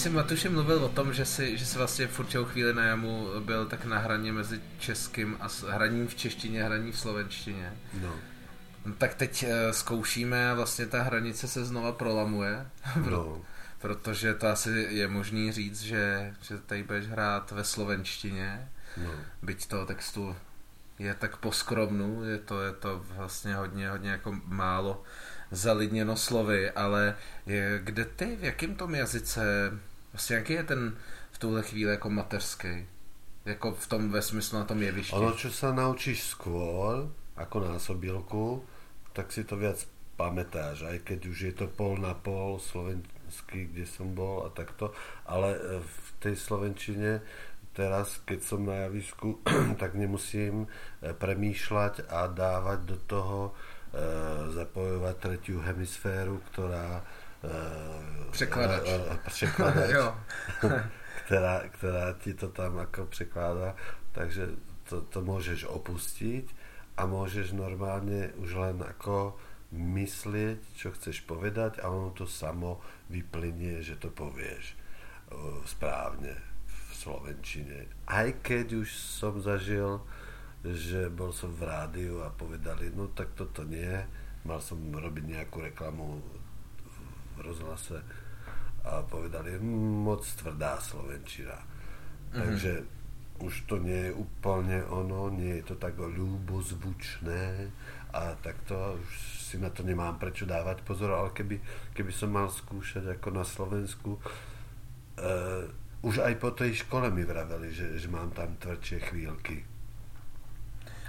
Jsi 0.00 0.10
Matuši 0.10 0.48
mluvil 0.48 0.84
o 0.84 0.88
tom, 0.88 1.12
že 1.12 1.24
jsi, 1.24 1.58
že 1.58 1.66
jsi 1.66 1.78
vlastně 1.78 2.06
v 2.06 2.20
určitou 2.20 2.44
chvíli 2.44 2.74
na 2.74 2.84
jamu 2.84 3.28
byl 3.40 3.66
tak 3.66 3.84
na 3.84 3.98
hraně 3.98 4.32
mezi 4.32 4.60
českým 4.78 5.36
a 5.40 5.48
hraním 5.68 6.08
v 6.08 6.14
češtině 6.14 6.62
a 6.62 6.66
hraní 6.66 6.92
v 6.92 6.98
slovenštině. 6.98 7.72
No. 8.00 8.14
no 8.86 8.94
tak 8.94 9.14
teď 9.14 9.42
uh, 9.44 9.50
zkoušíme 9.70 10.50
a 10.50 10.54
vlastně 10.54 10.86
ta 10.86 11.02
hranice 11.02 11.48
se 11.48 11.64
znova 11.64 11.92
prolamuje. 11.92 12.66
No. 13.10 13.42
protože 13.78 14.34
to 14.34 14.46
asi 14.46 14.70
je 14.90 15.08
možný 15.08 15.52
říct, 15.52 15.80
že, 15.80 16.34
že 16.42 16.58
tady 16.58 16.82
budeš 16.82 17.06
hrát 17.06 17.50
ve 17.50 17.64
slovenštině. 17.64 18.68
No. 18.96 19.10
Byť 19.42 19.66
toho 19.66 19.86
textu 19.86 20.36
je 20.98 21.14
tak 21.14 21.36
poskromnu, 21.36 22.24
je 22.24 22.38
to, 22.38 22.62
je 22.62 22.72
to 22.72 23.04
vlastně 23.08 23.54
hodně, 23.54 23.90
hodně 23.90 24.10
jako 24.10 24.36
málo 24.44 25.02
zalidněno 25.50 26.16
slovy, 26.16 26.70
ale 26.70 27.16
je, 27.46 27.80
kde 27.84 28.04
ty, 28.04 28.36
v 28.36 28.44
jakém 28.44 28.74
tom 28.74 28.94
jazyce, 28.94 29.72
vlastně 30.12 30.36
jaký 30.36 30.52
je 30.52 30.64
ten 30.64 30.96
v 31.30 31.38
tuhle 31.38 31.62
chvíli 31.62 31.90
jako 31.90 32.10
mateřský? 32.10 32.86
Jako 33.44 33.72
v 33.72 33.86
tom 33.86 34.10
ve 34.10 34.22
smyslu 34.22 34.58
na 34.58 34.64
tom 34.64 34.82
jevišti. 34.82 35.16
Ono, 35.16 35.32
čo 35.32 35.48
sa 35.48 35.72
naučíš 35.72 36.36
skôr, 36.36 37.08
ako 37.40 37.56
násobilku, 37.72 38.60
tak 39.16 39.32
si 39.32 39.48
to 39.48 39.56
viac 39.56 39.80
pamätáš, 40.20 40.84
aj 40.84 41.00
keď 41.08 41.20
už 41.24 41.38
je 41.48 41.52
to 41.56 41.66
pol 41.72 41.96
na 41.96 42.12
pol 42.12 42.60
slovenský, 42.60 43.72
kde 43.72 43.88
som 43.88 44.12
bol 44.12 44.44
a 44.44 44.52
takto, 44.52 44.92
ale 45.24 45.56
e, 45.56 45.80
v 45.80 46.08
tej 46.20 46.36
slovenčine 46.36 47.24
teraz, 47.72 48.20
keď 48.28 48.44
som 48.44 48.60
na 48.68 48.84
javisku, 48.84 49.40
tak 49.80 49.96
nemusím 49.96 50.68
e, 51.00 51.16
premýšľať 51.16 52.12
a 52.12 52.28
dávať 52.28 52.78
do 52.84 52.96
toho 53.08 53.38
Eh, 53.90 54.42
zapojovať 54.54 55.16
tretiu 55.18 55.58
hemisféru, 55.66 56.38
ktorá 56.54 57.02
eh, 57.44 58.30
Překladač. 58.30 58.86
Eh, 58.90 59.18
překladač 59.26 59.92
ktorá, 61.26 61.62
ktorá 61.78 62.06
ti 62.18 62.34
to 62.34 62.50
tam 62.50 62.82
ako 62.82 63.06
překládá. 63.06 63.78
Takže 64.10 64.50
to, 64.90 65.06
to 65.06 65.22
môžeš 65.22 65.70
opustiť 65.70 66.50
a 66.98 67.06
môžeš 67.06 67.54
normálne 67.54 68.34
už 68.42 68.58
len 68.58 68.82
ako 68.82 69.38
myslieť, 69.70 70.58
čo 70.74 70.90
chceš 70.90 71.22
povedať 71.22 71.78
a 71.78 71.86
ono 71.86 72.10
to 72.10 72.26
samo 72.26 72.82
vyplynie, 73.06 73.78
že 73.86 73.94
to 74.02 74.10
povieš 74.10 74.74
správne 75.62 76.34
v 76.66 76.90
slovenčine. 76.98 77.86
Aj 78.10 78.26
keď 78.42 78.82
už 78.82 78.90
som 78.90 79.38
zažil 79.38 80.02
že 80.60 81.08
bol 81.08 81.32
som 81.32 81.48
v 81.56 81.64
rádiu 81.64 82.20
a 82.20 82.28
povedali, 82.28 82.92
no 82.92 83.08
tak 83.08 83.32
toto 83.32 83.64
nie, 83.64 83.88
mal 84.44 84.60
som 84.60 84.76
robiť 84.76 85.24
nejakú 85.24 85.64
reklamu 85.72 86.20
rozhlase 87.42 87.98
a 88.84 89.02
povedali, 89.04 89.56
hm, 89.56 90.04
moc 90.04 90.24
tvrdá 90.24 90.80
Slovenčina. 90.80 91.56
Mm-hmm. 91.56 92.40
Takže 92.40 92.72
už 93.40 93.54
to 93.64 93.80
nie 93.80 94.08
je 94.08 94.12
úplne 94.12 94.84
ono, 94.88 95.32
nie 95.32 95.60
je 95.60 95.72
to 95.72 95.76
tak 95.80 95.96
ľúbozvučné 95.96 97.72
a 98.12 98.36
takto 98.44 99.00
už 99.00 99.10
si 99.50 99.56
na 99.56 99.72
to 99.72 99.80
nemám 99.80 100.20
prečo 100.20 100.44
dávať 100.44 100.84
pozor, 100.84 101.16
ale 101.16 101.32
keby, 101.32 101.56
keby 101.96 102.12
som 102.12 102.30
mal 102.30 102.52
skúšať 102.52 103.16
ako 103.16 103.28
na 103.32 103.42
Slovensku, 103.42 104.20
uh, 104.20 105.64
už 106.04 106.20
aj 106.20 106.34
po 106.36 106.52
tej 106.52 106.84
škole 106.84 107.08
mi 107.08 107.24
vraveli, 107.24 107.72
že, 107.72 107.96
že 107.96 108.12
mám 108.12 108.30
tam 108.36 108.60
tvrdšie 108.60 109.08
chvíľky 109.08 109.64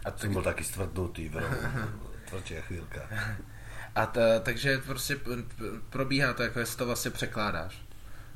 a 0.05 0.11
Jsem 0.17 0.33
byl 0.33 0.41
taky 0.41 0.63
stvrdnutý, 0.63 1.31
tvrdší 2.29 2.55
chvílka. 2.55 3.01
A 3.95 4.05
ta, 4.05 4.39
takže 4.39 4.77
prostě 4.85 5.19
probíhá 5.89 6.33
to, 6.33 6.43
jako 6.43 6.59
jestli 6.59 6.77
to 6.77 6.85
vlastně 6.85 7.11
překládáš. 7.11 7.81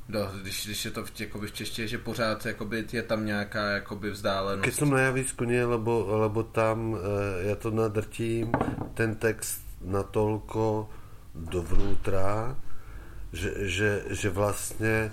Do, 0.10 0.32
když, 0.42 0.66
když 0.66 0.86
je 0.86 0.92
to 0.92 1.06
v, 1.06 1.20
jakoby 1.20 1.48
v 1.48 1.52
češtině, 1.52 1.88
že 1.88 1.98
pořád 1.98 2.46
jakoby, 2.46 2.86
je 2.92 3.04
tam 3.04 3.26
nějaká 3.26 3.70
jakoby 3.70 4.10
vzdálenost. 4.10 4.66
Keď 4.66 4.76
som 4.76 4.94
na 4.94 5.00
javisku 5.10 5.50
nie, 5.50 5.66
lebo, 5.66 6.06
lebo 6.06 6.46
tam 6.46 6.94
e, 6.94 7.00
ja 7.50 7.56
to 7.58 7.74
nadrtím, 7.74 8.54
ten 8.94 9.18
text 9.18 9.66
natolko 9.82 10.94
dovnútra, 11.34 12.54
že, 13.34 13.66
že, 13.66 13.92
že 14.14 14.30
vlastne 14.30 15.10
e, 15.10 15.12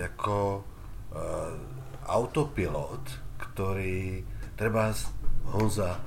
jako 0.00 0.64
e, 1.12 1.22
autopilot, 2.08 3.04
ktorý 3.36 4.24
treba 4.56 4.96
Honza 5.52 6.00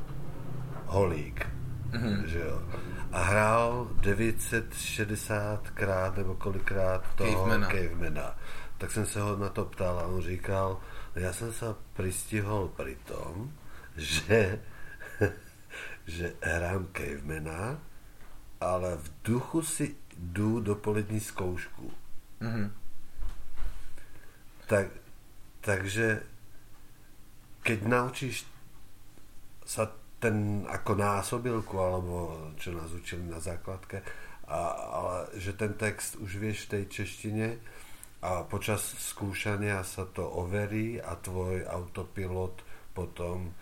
Holík. 0.90 1.46
Mm-hmm. 1.94 2.18
Že 2.26 2.40
jo. 2.42 2.58
A 3.12 3.24
hrál 3.24 3.90
960 4.02 5.70
krát 5.70 6.18
nebo 6.18 6.36
kolikrát 6.36 7.16
toho 7.16 7.32
Cavemana. 7.34 7.68
Cavemana. 7.68 8.36
Tak 8.78 8.92
jsem 8.92 9.06
se 9.06 9.22
ho 9.22 9.36
na 9.36 9.50
to 9.50 9.66
ptal 9.66 10.00
a 10.00 10.08
on 10.08 10.22
říkal, 10.22 10.82
já 11.16 11.34
jsem 11.34 11.54
se 11.54 11.66
pristihol 11.94 12.68
pri 12.68 12.96
tom, 12.96 13.52
že, 13.96 14.60
že 16.06 16.34
hrám 16.42 16.88
Cavemana, 16.94 17.80
ale 18.62 18.98
v 18.98 19.12
duchu 19.24 19.62
si 19.62 19.96
jdu 20.18 20.60
do 20.60 20.76
polední 20.76 21.20
zkoušku. 21.20 21.92
Mm-hmm. 22.42 22.72
Tak, 24.68 24.88
takže 25.62 26.24
keď 27.64 27.80
naučíš 27.84 28.48
sa 29.68 29.92
ten 30.28 30.68
ako 30.68 30.92
násobilku, 31.00 31.76
alebo 31.80 32.16
čo 32.60 32.76
nás 32.76 32.92
učili 32.92 33.24
na 33.32 33.40
základke, 33.40 34.04
a, 34.48 34.60
ale 34.76 35.16
že 35.40 35.56
ten 35.56 35.80
text 35.80 36.20
už 36.20 36.36
vieš 36.36 36.68
v 36.68 36.80
tej 36.80 36.84
češtine 36.92 37.48
a 38.24 38.44
počas 38.44 38.84
skúšania 38.84 39.84
sa 39.88 40.04
to 40.04 40.28
overí 40.28 41.00
a 41.00 41.16
tvoj 41.16 41.64
autopilot 41.64 42.60
potom 42.92 43.56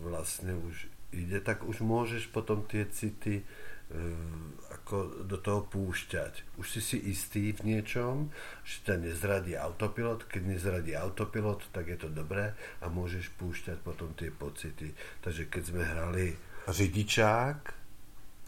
vlastne 0.00 0.56
už 0.56 0.88
ide, 1.12 1.40
tak 1.44 1.64
už 1.68 1.84
môžeš 1.84 2.32
potom 2.32 2.64
tie 2.64 2.88
city 2.88 3.44
Ehm, 3.86 4.58
ako 4.86 5.26
do 5.26 5.34
toho 5.42 5.66
púšťať. 5.66 6.62
Už 6.62 6.78
si 6.78 6.80
si 6.80 7.10
istý 7.10 7.50
v 7.50 7.74
niečom, 7.74 8.30
že 8.62 8.86
ťa 8.86 9.02
nezradí 9.02 9.58
autopilot. 9.58 10.30
Keď 10.30 10.42
nezradí 10.46 10.94
autopilot, 10.94 11.66
tak 11.74 11.90
je 11.90 11.98
to 11.98 12.06
dobré 12.06 12.54
a 12.78 12.86
môžeš 12.86 13.34
púšťať 13.34 13.82
potom 13.82 14.14
tie 14.14 14.30
pocity. 14.30 14.94
Takže 15.26 15.50
keď 15.50 15.62
sme 15.66 15.82
hrali 15.82 16.38
řidičák, 16.70 17.82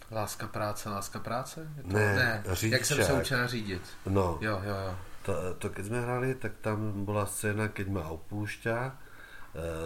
Láska 0.09 0.48
práce, 0.48 0.88
láska 0.88 1.20
práce? 1.20 1.61
Je 1.77 1.83
to? 1.85 1.92
Ne, 1.92 2.16
ne. 2.16 2.42
Jak 2.62 2.85
jsem 2.85 3.05
se 3.05 3.12
učil 3.12 3.48
řídit. 3.48 3.83
No. 4.07 4.38
Jo, 4.40 4.61
jo, 4.64 4.77
jo. 4.87 4.96
To, 5.22 5.55
to 5.61 5.68
keď 5.68 5.85
sme 5.85 6.01
hrali, 6.01 6.33
tak 6.40 6.64
tam 6.64 7.05
bola 7.05 7.29
scéna, 7.29 7.68
keď 7.68 7.92
ma 7.92 8.09
opúšťa 8.09 9.07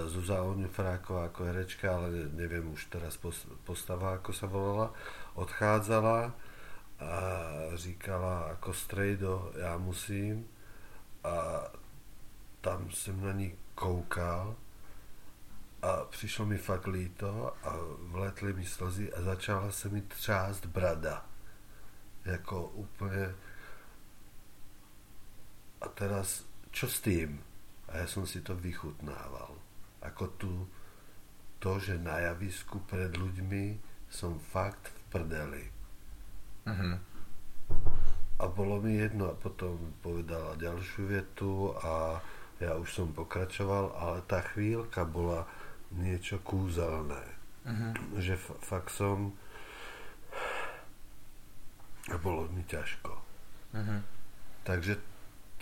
Zuzá 0.07 0.43
Onifráková 0.43 1.31
ako 1.31 1.45
herečka, 1.45 1.95
ale 1.95 2.29
neviem 2.35 2.67
už 2.75 2.91
teraz 2.91 3.15
postava, 3.63 4.19
ako 4.19 4.31
sa 4.35 4.47
volala 4.51 4.91
odchádzala 5.35 6.35
a 7.01 7.13
říkala 7.75 8.49
jako 8.49 8.75
strejdo, 8.75 9.53
já 9.57 9.77
musím 9.79 10.47
a 11.25 11.67
tam 12.61 12.91
jsem 12.91 13.21
na 13.21 13.33
ní 13.33 13.55
koukal 13.75 14.57
a 15.83 15.97
přišlo 15.97 16.47
mi 16.47 16.59
fakt 16.59 16.87
líto 16.87 17.57
a 17.63 17.77
vletly 17.99 18.53
mi 18.53 18.67
slzy 18.67 19.13
a 19.13 19.23
začala 19.23 19.71
se 19.71 19.89
mi 19.89 20.03
třást 20.03 20.67
brada. 20.67 21.27
Jako 22.25 22.67
úplně 22.67 23.35
a 25.81 25.89
teraz 25.89 26.45
čo 26.71 26.89
s 26.89 27.01
tým? 27.01 27.52
A 27.93 28.01
ja 28.01 28.07
som 28.09 28.25
si 28.25 28.41
to 28.41 28.57
vychutnával. 28.57 29.53
Ako 30.01 30.25
tu 30.41 30.53
to, 31.63 31.79
že 31.79 32.01
na 32.01 32.19
javisku 32.19 32.83
pred 32.89 33.15
ľuďmi 33.15 33.79
som 34.11 34.41
fakt 34.41 34.91
v 34.91 35.01
prdeli. 35.13 35.65
Uh-huh. 36.67 36.97
A 38.41 38.45
bolo 38.51 38.83
mi 38.83 38.99
jedno 38.99 39.31
a 39.31 39.39
potom 39.39 39.95
povedala 40.03 40.59
ďalšiu 40.59 41.03
vetu 41.07 41.71
a 41.85 42.19
ja 42.59 42.75
už 42.75 42.89
som 42.91 43.09
pokračoval, 43.15 43.95
ale 43.95 44.19
tá 44.27 44.43
chvíľka 44.43 45.07
bola 45.07 45.47
niečo 45.95 46.43
kúzelné. 46.43 47.23
Uh-huh. 47.63 47.93
Že 48.19 48.35
f- 48.41 48.59
fakt 48.65 48.91
som 48.91 49.37
a 52.11 52.17
bolo 52.19 52.51
mi 52.51 52.67
ťažko. 52.67 53.13
Uh-huh. 53.77 54.01
Takže 54.67 54.99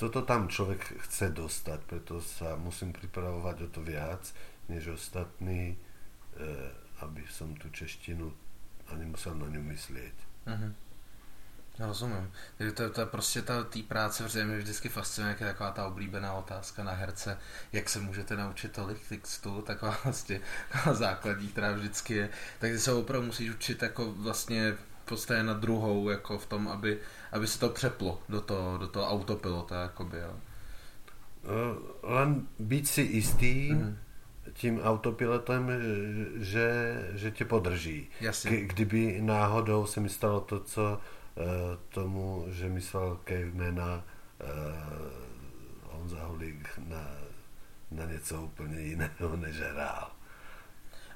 toto 0.01 0.25
tam 0.25 0.49
človek 0.49 0.81
chce 1.05 1.29
dostať, 1.37 1.81
preto 1.85 2.25
sa 2.25 2.57
musím 2.57 2.97
pripravovať 2.97 3.57
o 3.63 3.69
to 3.69 3.85
viac, 3.85 4.33
než 4.73 4.97
ostatní, 4.97 5.77
e, 5.77 5.79
aby 7.05 7.21
som 7.29 7.53
tú 7.53 7.69
češtinu 7.69 8.33
a 8.89 8.97
nemusel 8.97 9.37
na 9.37 9.53
ňu 9.53 9.61
myslieť. 9.61 10.17
Uh-huh. 10.49 10.73
Já 11.79 11.87
rozumím. 11.87 12.33
Takže 12.59 12.73
to, 12.73 12.91
to 12.91 13.01
je 13.01 13.07
prostě 13.07 13.43
ta 13.43 13.65
tý 13.65 13.83
práce, 13.83 14.23
protože 14.23 14.45
mě 14.45 14.59
vždycky 14.59 14.89
fascinuje, 14.89 15.31
jak 15.31 15.41
je 15.41 15.47
taková 15.47 15.71
ta 15.71 15.87
oblíbená 15.87 16.33
otázka 16.33 16.85
na 16.85 16.93
herce, 16.93 17.39
jak 17.73 17.89
se 17.89 18.01
můžete 18.01 18.37
naučit 18.37 18.73
tolik 18.73 19.09
textu, 19.09 19.63
taková 19.63 19.99
vlastně 20.05 20.41
taková 20.73 20.95
základní, 20.95 21.49
která 21.49 21.73
vždycky 21.73 22.15
je. 22.15 22.31
Takže 22.59 22.79
se 22.79 22.93
opravdu 22.93 23.27
musíš 23.27 23.51
učit 23.51 23.83
jako 23.83 24.13
vlastně 24.13 24.77
podstatě 25.11 25.43
na 25.43 25.55
druhou, 25.55 26.09
jako 26.09 26.39
v 26.39 26.47
tom, 26.47 26.69
aby, 26.69 26.99
aby 27.33 27.47
se 27.47 27.61
to 27.61 27.69
přeplo 27.69 28.23
do 28.29 28.41
toho, 28.41 28.79
do 28.79 28.89
toho 28.89 29.09
autopilota, 29.09 29.83
jakoby, 29.83 30.19
jo. 30.19 30.35
Uh, 31.43 32.11
len 32.15 32.47
být 32.59 32.89
si 32.89 33.03
jistý 33.03 33.73
mm. 33.73 33.97
tím 34.53 34.81
autopilotem, 34.81 35.71
že, 36.37 36.69
že 37.15 37.31
tě 37.31 37.45
podrží. 37.45 38.09
Jasně. 38.21 38.51
K, 38.51 38.73
kdyby 38.75 39.21
náhodou 39.21 39.87
se 39.87 40.01
mi 40.01 40.09
stalo 40.09 40.41
to, 40.41 40.61
co 40.61 41.01
uh, 41.35 41.45
tomu, 41.89 42.45
že 42.49 42.69
myslel 42.69 43.19
Cavemana 43.25 44.05
uh, 44.41 45.93
Honza 45.93 46.25
Holík 46.25 46.69
na, 46.89 47.11
na 47.91 48.05
něco 48.05 48.43
úplně 48.43 48.81
jiného, 48.81 49.37
než 49.37 49.57
hrál. 49.61 50.11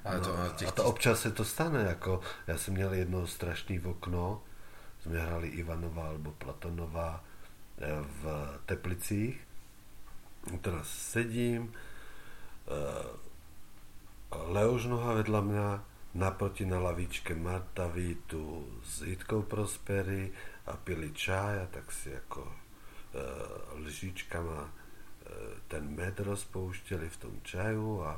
Ale 0.05 0.19
to, 0.19 0.37
no, 0.37 0.49
těch... 0.49 0.67
A 0.67 0.71
to 0.71 0.83
občas 0.83 1.21
se 1.21 1.31
to 1.31 1.45
stane, 1.45 1.83
jako 1.83 2.21
já 2.47 2.57
jsem 2.57 2.73
měl 2.73 2.93
jedno 2.93 3.27
strašný 3.27 3.79
okno, 3.79 4.41
jsme 4.99 5.19
hrali 5.19 5.47
Ivanova 5.47 6.07
alebo 6.07 6.31
Platonova 6.31 7.23
eh, 7.77 7.87
v 8.21 8.23
Teplicích. 8.65 9.41
Teraz 10.61 10.87
sedím, 10.87 11.73
eh, 12.67 13.25
Leoš 14.35 14.85
Noha 14.91 15.13
vedľa 15.13 15.41
mňa, 15.41 15.67
naproti 16.15 16.63
na 16.65 16.79
lavičke 16.79 17.35
Marta 17.35 17.87
Vítu 17.87 18.67
s 18.83 19.03
Jitkou 19.03 19.43
Prospery 19.43 20.31
a 20.65 20.79
pili 20.79 21.11
čaj 21.11 21.59
a 21.59 21.67
tak 21.67 21.91
si 21.91 22.15
ako 22.15 22.41
e, 22.47 22.55
lžičkama 23.83 24.61
e, 24.63 24.71
ten 25.67 25.91
med 25.91 26.19
rozpouštili 26.19 27.11
v 27.11 27.17
tom 27.17 27.35
čaju 27.43 28.07
a 28.07 28.11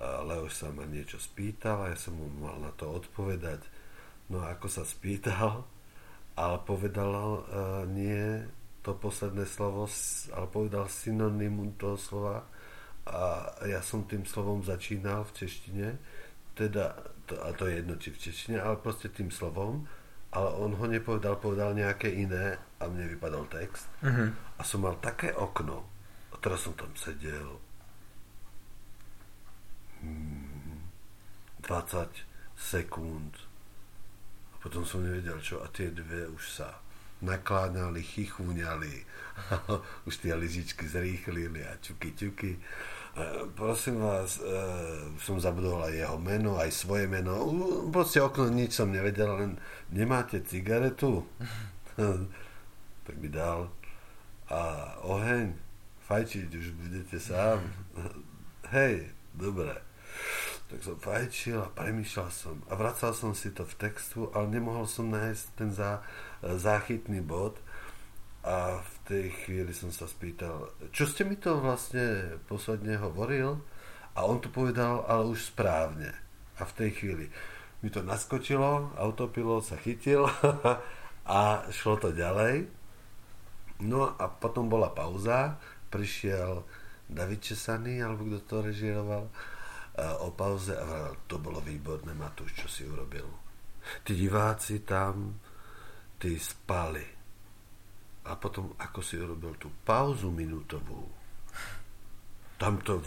Leoš 0.00 0.64
sa 0.64 0.68
ma 0.74 0.82
niečo 0.88 1.22
spýtal 1.22 1.86
a 1.86 1.90
ja 1.94 1.98
som 1.98 2.18
mu 2.18 2.26
mal 2.42 2.58
na 2.58 2.74
to 2.74 2.90
odpovedať. 2.90 3.62
No 4.32 4.42
a 4.42 4.56
ako 4.56 4.66
sa 4.66 4.82
spýtal, 4.82 5.62
ale 6.34 6.56
povedal 6.66 7.12
uh, 7.14 7.38
nie 7.86 8.42
to 8.84 8.92
posledné 8.92 9.48
slovo, 9.48 9.88
ale 10.34 10.46
povedal 10.50 10.90
synonymum 10.90 11.72
toho 11.80 11.96
slova 11.96 12.44
a 13.04 13.48
ja 13.68 13.80
som 13.84 14.08
tým 14.08 14.24
slovom 14.24 14.64
začínal 14.64 15.28
v 15.28 15.32
češtine, 15.44 15.88
teda, 16.56 16.96
to, 17.28 17.36
a 17.36 17.52
to 17.52 17.68
je 17.68 17.80
jedno, 17.80 17.94
či 18.00 18.08
v 18.12 18.20
češtine, 18.28 18.58
ale 18.60 18.80
proste 18.80 19.12
tým 19.12 19.28
slovom, 19.28 19.84
ale 20.32 20.48
on 20.56 20.72
ho 20.72 20.86
nepovedal, 20.88 21.36
povedal 21.36 21.76
nejaké 21.76 22.08
iné 22.12 22.56
a 22.80 22.88
mne 22.88 23.08
vypadol 23.12 23.44
text. 23.52 23.88
Uh-huh. 24.00 24.32
A 24.32 24.62
som 24.64 24.84
mal 24.84 24.96
také 25.04 25.36
okno, 25.36 25.84
a 26.32 26.40
teraz 26.40 26.64
som 26.64 26.72
tam 26.72 26.92
sedel 26.96 27.60
20 31.64 32.08
sekúnd. 32.54 33.32
A 34.52 34.56
potom 34.60 34.84
som 34.84 35.00
nevedel 35.00 35.40
čo. 35.40 35.64
A 35.64 35.68
tie 35.72 35.88
dve 35.90 36.28
už 36.28 36.44
sa 36.60 36.84
nakláňali, 37.24 38.04
chichúňali. 38.04 38.94
už 40.08 40.14
tie 40.20 40.36
lyžičky 40.36 40.84
zrýchlili 40.84 41.64
a 41.64 41.80
čuky, 41.80 42.12
čuky. 42.12 42.52
E, 42.54 42.60
prosím 43.56 44.04
vás, 44.04 44.36
e, 44.38 44.44
som 45.16 45.40
zabudol 45.40 45.88
aj 45.88 45.94
jeho 45.96 46.18
meno, 46.20 46.60
aj 46.60 46.70
svoje 46.70 47.08
meno. 47.08 47.48
U, 47.48 47.88
proste 47.88 48.20
okno 48.20 48.52
nič 48.52 48.76
som 48.76 48.92
nevedel, 48.92 49.32
len 49.40 49.52
nemáte 49.88 50.44
cigaretu? 50.44 51.24
tak 53.08 53.16
mi 53.16 53.32
dal. 53.32 53.72
A 54.52 54.92
oheň, 55.00 55.56
fajčiť 56.04 56.48
už 56.52 56.66
budete 56.76 57.16
sám. 57.16 57.64
Hej, 58.76 59.08
dobre 59.32 59.93
tak 60.70 60.80
som 60.80 60.96
fajčil 60.96 61.60
a 61.60 61.70
premýšľal 61.70 62.30
som 62.32 62.56
a 62.66 62.74
vracal 62.74 63.12
som 63.12 63.36
si 63.36 63.52
to 63.52 63.68
v 63.68 63.74
textu, 63.78 64.32
ale 64.32 64.48
nemohol 64.48 64.88
som 64.88 65.12
nájsť 65.12 65.44
ten 65.54 65.70
zá, 65.70 66.00
záchytný 66.42 67.20
bod 67.20 67.60
a 68.44 68.84
v 68.84 68.94
tej 69.08 69.26
chvíli 69.44 69.72
som 69.72 69.88
sa 69.88 70.04
spýtal, 70.04 70.68
čo 70.92 71.08
ste 71.08 71.24
mi 71.24 71.40
to 71.40 71.60
vlastne 71.64 72.36
posledne 72.44 73.00
hovoril? 73.00 73.56
A 74.14 74.28
on 74.28 74.38
to 74.38 74.52
povedal, 74.52 75.02
ale 75.08 75.26
už 75.26 75.50
správne. 75.50 76.12
A 76.60 76.62
v 76.62 76.72
tej 76.76 76.90
chvíli 76.92 77.26
mi 77.80 77.88
to 77.88 78.04
naskočilo, 78.04 78.94
autopilot 79.00 79.64
sa 79.64 79.80
chytil 79.80 80.28
a 81.28 81.66
šlo 81.72 81.96
to 81.96 82.12
ďalej. 82.12 82.68
No 83.82 84.12
a 84.12 84.24
potom 84.28 84.68
bola 84.68 84.92
pauza, 84.92 85.56
prišiel 85.88 86.62
David 87.10 87.42
Česaný, 87.42 88.04
alebo 88.04 88.28
kto 88.28 88.38
to 88.44 88.56
režiroval, 88.60 89.28
o 89.94 90.34
pauze 90.34 90.74
a 90.74 91.14
to 91.30 91.38
bolo 91.38 91.62
výborné, 91.62 92.10
Matúš, 92.18 92.50
čo 92.58 92.66
si 92.66 92.82
urobil. 92.82 93.26
Tí 94.02 94.18
diváci 94.18 94.82
tam, 94.82 95.38
tí 96.18 96.34
spali. 96.34 97.06
A 98.24 98.32
potom, 98.34 98.74
ako 98.80 99.00
si 99.04 99.20
urobil 99.20 99.54
tú 99.60 99.70
pauzu 99.84 100.32
minútovú, 100.32 101.06
tam 102.58 102.80
to 102.80 102.98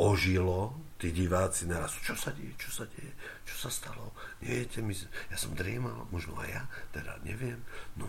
ožilo, 0.00 0.72
tí 0.96 1.12
diváci 1.12 1.68
naraz, 1.68 1.96
čo 2.00 2.16
sa 2.16 2.32
deje, 2.32 2.54
čo 2.56 2.70
sa 2.72 2.84
deje, 2.88 3.12
čo 3.44 3.66
sa 3.66 3.68
stalo, 3.72 4.16
neviete, 4.40 4.80
my, 4.80 4.94
ja 5.32 5.36
som 5.36 5.52
driemal, 5.52 6.08
možno 6.12 6.36
aj 6.40 6.48
ja, 6.48 6.62
teda 6.92 7.18
neviem, 7.24 7.60
no, 7.96 8.06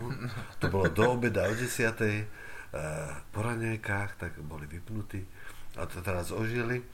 to 0.60 0.68
bolo 0.72 0.88
do 0.92 1.18
obeda 1.18 1.48
o 1.48 1.52
desiatej, 1.56 2.24
e, 2.24 2.26
po 3.32 3.40
raňajkách, 3.44 4.10
tak 4.20 4.32
boli 4.44 4.68
vypnutí 4.68 5.24
a 5.80 5.88
to 5.88 6.04
teraz 6.04 6.32
ožili 6.32 6.84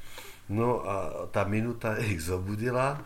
No 0.49 0.81
a 0.85 1.29
tá 1.29 1.45
minúta 1.45 2.01
ich 2.11 2.25
zobudila. 2.25 3.01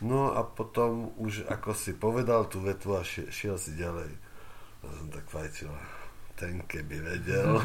No 0.00 0.32
a 0.32 0.42
potom 0.42 1.12
už 1.20 1.44
ako 1.46 1.76
si 1.76 1.92
povedal 1.94 2.48
tú 2.48 2.64
vetu 2.64 2.96
a 2.96 3.04
šiel 3.04 3.60
si 3.60 3.76
ďalej. 3.76 4.10
A 4.80 4.86
som 4.96 5.08
tak 5.12 5.28
fajčil. 5.28 5.70
Ten 6.34 6.64
keby 6.64 7.04
vedel. 7.04 7.60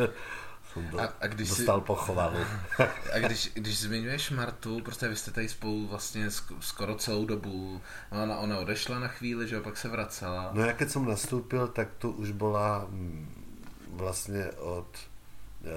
som 0.72 0.84
do, 0.92 1.00
a, 1.00 1.08
a 1.20 1.26
když 1.26 1.48
dostal 1.48 1.80
si, 1.80 1.86
pochvalu. 1.86 2.36
a 3.14 3.18
když, 3.18 3.50
když 3.54 3.80
zmiňuješ 3.80 4.30
Martu, 4.30 4.80
prostě 4.80 5.08
vy 5.08 5.16
jste 5.16 5.30
tady 5.30 5.48
spolu 5.48 5.86
vlastně 5.86 6.28
skoro 6.60 6.94
celou 6.94 7.24
dobu. 7.24 7.80
Ona, 8.10 8.38
ona 8.38 8.58
odešla 8.58 8.98
na 8.98 9.08
chvíli, 9.08 9.48
že 9.48 9.60
pak 9.60 9.76
se 9.76 9.88
vracela. 9.88 10.50
No 10.54 10.62
ja 10.62 10.72
keď 10.72 10.88
som 10.90 11.08
nastúpil, 11.08 11.68
tak 11.72 11.96
tu 11.98 12.10
už 12.12 12.36
bola 12.36 12.86
mm, 12.86 13.96
vlastne 13.96 14.52
od 14.60 15.09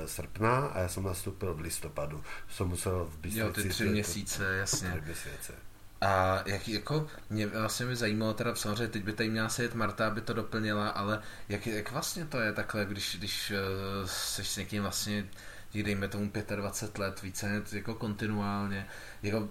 srpna 0.05 0.65
a 0.65 0.79
já 0.79 0.87
jsem 0.87 1.03
nastoupil 1.03 1.53
v 1.53 1.59
listopadu. 1.59 2.23
Jsem 2.49 2.67
musel 2.67 3.05
v 3.05 3.17
Bystrici... 3.17 3.39
Jo, 3.39 3.53
ty 3.53 3.69
tři 3.69 3.89
měsíce, 3.89 4.55
jasně. 4.55 4.89
Tři 4.89 5.01
měsíce. 5.01 5.53
A 6.01 6.43
jak, 6.45 6.67
jako, 6.67 7.07
mě 7.29 7.47
vlastně 7.47 7.85
mi 7.85 7.95
zajímalo, 7.95 8.33
teda 8.33 8.55
samozřejmě 8.55 8.87
teď 8.87 9.03
by 9.03 9.13
tady 9.13 9.29
měla 9.29 9.49
sedět 9.49 9.75
Marta, 9.75 10.07
aby 10.07 10.21
to 10.21 10.33
doplnila, 10.33 10.89
ale 10.89 11.21
jak, 11.49 11.67
jak 11.67 11.91
vlastně 11.91 12.25
to 12.25 12.39
je 12.39 12.53
takhle, 12.53 12.85
když, 12.85 13.15
když 13.19 13.51
uh, 13.51 14.07
seš 14.07 14.49
s 14.49 14.57
někým 14.57 14.81
vlastně, 14.81 15.29
dejme 15.73 16.07
tomu 16.07 16.31
25 16.55 16.99
let, 16.99 17.21
více 17.21 17.63
jako 17.71 17.95
kontinuálně, 17.95 18.87
jako 19.23 19.49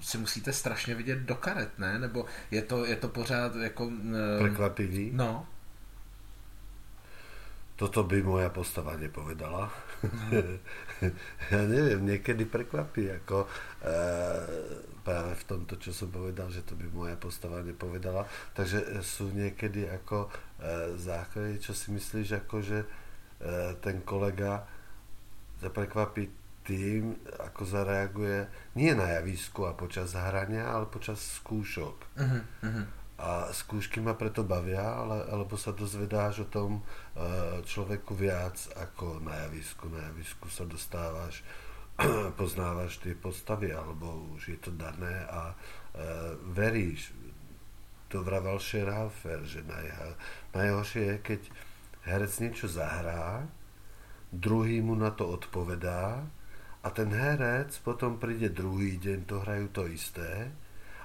si 0.00 0.18
musíte 0.18 0.52
strašně 0.52 0.94
vidět 0.94 1.18
do 1.18 1.34
karet, 1.34 1.78
ne? 1.78 1.98
Nebo 1.98 2.26
je 2.50 2.62
to, 2.62 2.84
je 2.84 2.96
to 2.96 3.08
pořád 3.08 3.54
jako... 3.56 3.90
Eh, 4.36 4.40
Prekvapivý? 4.40 5.10
No. 5.14 5.46
Toto 7.74 8.06
by 8.06 8.22
moja 8.22 8.54
postava 8.54 8.94
nepovedala. 8.94 9.66
Mm. 10.06 10.62
ja 11.52 11.60
neviem, 11.66 12.06
niekedy 12.06 12.46
prekvapí, 12.46 13.10
ako 13.10 13.44
e, 13.44 13.48
práve 15.02 15.32
v 15.34 15.44
tomto, 15.44 15.74
čo 15.82 15.90
som 15.90 16.06
povedal, 16.14 16.54
že 16.54 16.62
to 16.62 16.78
by 16.78 16.86
moja 16.94 17.18
postava 17.18 17.58
nepovedala. 17.66 18.30
Takže 18.54 19.02
sú 19.02 19.34
niekedy 19.34 19.90
ako 19.90 20.26
e, 20.26 20.98
záchvy, 21.02 21.58
čo 21.58 21.74
si 21.74 21.90
myslíš, 21.90 22.46
ako 22.46 22.56
že 22.62 22.78
e, 22.82 22.88
ten 23.82 24.06
kolega 24.06 24.70
sa 25.58 25.68
prekvapí 25.74 26.44
tým, 26.64 27.12
ako 27.44 27.62
zareaguje 27.68 28.48
nie 28.80 28.96
na 28.96 29.20
javisku 29.20 29.68
a 29.68 29.76
počas 29.76 30.16
hrania, 30.16 30.70
ale 30.70 30.88
počas 30.88 31.20
skúšok. 31.42 31.96
Uh-huh, 32.16 32.42
uh-huh. 32.64 32.86
A 33.14 33.54
skúšky 33.54 34.02
ma 34.02 34.18
preto 34.18 34.42
bavia, 34.42 34.82
ale, 34.82 35.22
alebo 35.30 35.54
sa 35.54 35.70
dozvedáš 35.70 36.42
o 36.42 36.50
tom 36.50 36.82
uh, 36.82 37.62
človeku 37.62 38.10
viac 38.10 38.58
ako 38.74 39.22
na 39.22 39.46
javisku. 39.46 39.86
Na 39.86 40.10
javisku 40.10 40.50
sa 40.50 40.66
dostávaš, 40.66 41.46
poznávaš 42.40 42.98
tie 42.98 43.14
postavy, 43.14 43.70
alebo 43.70 44.34
už 44.34 44.50
je 44.50 44.58
to 44.58 44.74
dané 44.74 45.22
a 45.30 45.54
uh, 45.54 46.34
veríš. 46.50 47.14
To 48.10 48.26
vravel 48.26 48.58
Scherhafer, 48.58 49.46
že 49.46 49.62
najhoršie 50.50 51.02
je, 51.02 51.16
keď 51.22 51.40
herec 52.10 52.32
niečo 52.42 52.66
zahrá, 52.66 53.46
druhý 54.34 54.82
mu 54.82 54.98
na 54.98 55.14
to 55.14 55.30
odpovedá 55.30 56.26
a 56.82 56.88
ten 56.90 57.14
herec 57.14 57.78
potom 57.80 58.18
príde 58.18 58.50
druhý 58.50 58.98
deň, 58.98 59.18
to 59.24 59.40
hrajú 59.40 59.66
to 59.70 59.82
isté 59.86 60.50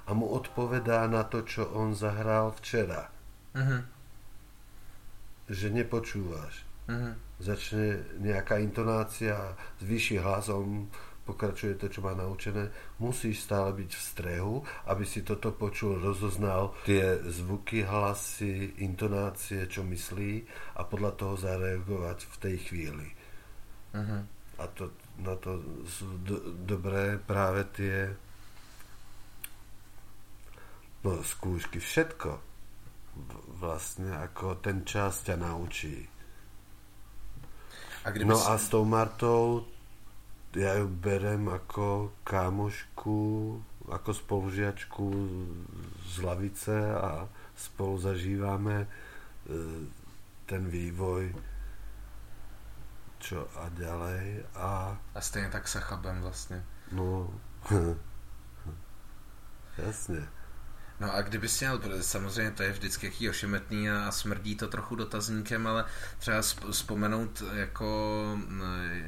a 0.09 0.17
mu 0.17 0.25
odpovedá 0.25 1.05
na 1.05 1.21
to, 1.29 1.45
čo 1.45 1.69
on 1.69 1.93
zahral 1.93 2.49
včera. 2.57 3.13
Uh-huh. 3.53 3.85
Že 5.45 5.67
nepočúvaš. 5.69 6.65
Uh-huh. 6.89 7.13
Začne 7.37 8.17
nejaká 8.17 8.57
intonácia, 8.57 9.37
zvýši 9.77 10.17
hlasom, 10.17 10.89
pokračuje 11.29 11.77
to, 11.77 11.93
čo 11.93 12.01
má 12.01 12.17
naučené. 12.17 12.73
Musíš 12.97 13.45
stále 13.45 13.69
byť 13.77 13.91
v 13.93 14.01
strehu, 14.01 14.55
aby 14.89 15.05
si 15.05 15.21
toto 15.21 15.53
počul, 15.53 16.01
rozoznal 16.01 16.73
tie 16.89 17.21
zvuky, 17.29 17.85
hlasy, 17.85 18.81
intonácie, 18.81 19.69
čo 19.69 19.85
myslí 19.85 20.41
a 20.73 20.81
podľa 20.89 21.11
toho 21.13 21.37
zareagovať 21.37 22.19
v 22.25 22.35
tej 22.41 22.55
chvíli. 22.65 23.07
Uh-huh. 23.93 24.25
A 24.57 24.63
to, 24.73 24.89
na 25.21 25.37
to 25.37 25.61
sú 25.85 26.17
do, 26.25 26.65
dobré 26.65 27.21
práve 27.21 27.61
tie 27.77 28.09
no, 31.03 31.23
skúšky, 31.23 31.79
všetko 31.79 32.49
vlastne 33.59 34.15
ako 34.15 34.63
ten 34.63 34.87
čas 34.87 35.27
ťa 35.27 35.35
naučí. 35.35 36.07
A 38.07 38.15
no 38.23 38.39
a 38.39 38.55
s 38.55 38.71
tou 38.71 38.87
Martou 38.87 39.67
ja 40.55 40.79
ju 40.79 40.87
berem 40.87 41.51
ako 41.51 42.15
kámošku, 42.23 43.19
ako 43.91 44.09
spolužiačku 44.15 45.07
z 46.07 46.15
lavice 46.23 46.77
a 46.95 47.27
spolu 47.53 47.99
zažívame 47.99 48.77
e, 48.81 48.87
ten 50.47 50.63
vývoj 50.71 51.35
čo 53.19 53.43
a 53.59 53.67
ďalej 53.75 54.47
a... 54.55 54.95
A 55.15 55.21
stejně 55.21 55.49
tak 55.49 55.67
sa 55.67 55.79
chabem 55.79 56.21
vlastně. 56.21 56.63
No, 56.91 57.29
jasně. 59.77 60.38
No 60.99 61.15
a 61.15 61.21
kdyby 61.21 61.47
si 61.47 61.65
měl, 61.65 61.81
samozřejmě 62.01 62.51
to 62.51 62.63
je 62.63 62.71
vždycky 62.71 63.05
jaký 63.05 63.29
ošemetný 63.29 63.89
a 63.89 64.11
smrdí 64.11 64.55
to 64.55 64.67
trochu 64.67 64.95
dotazníkem, 64.95 65.67
ale 65.67 65.85
třeba 66.19 66.41
vzpomenout 66.71 67.43
jako, 67.53 68.37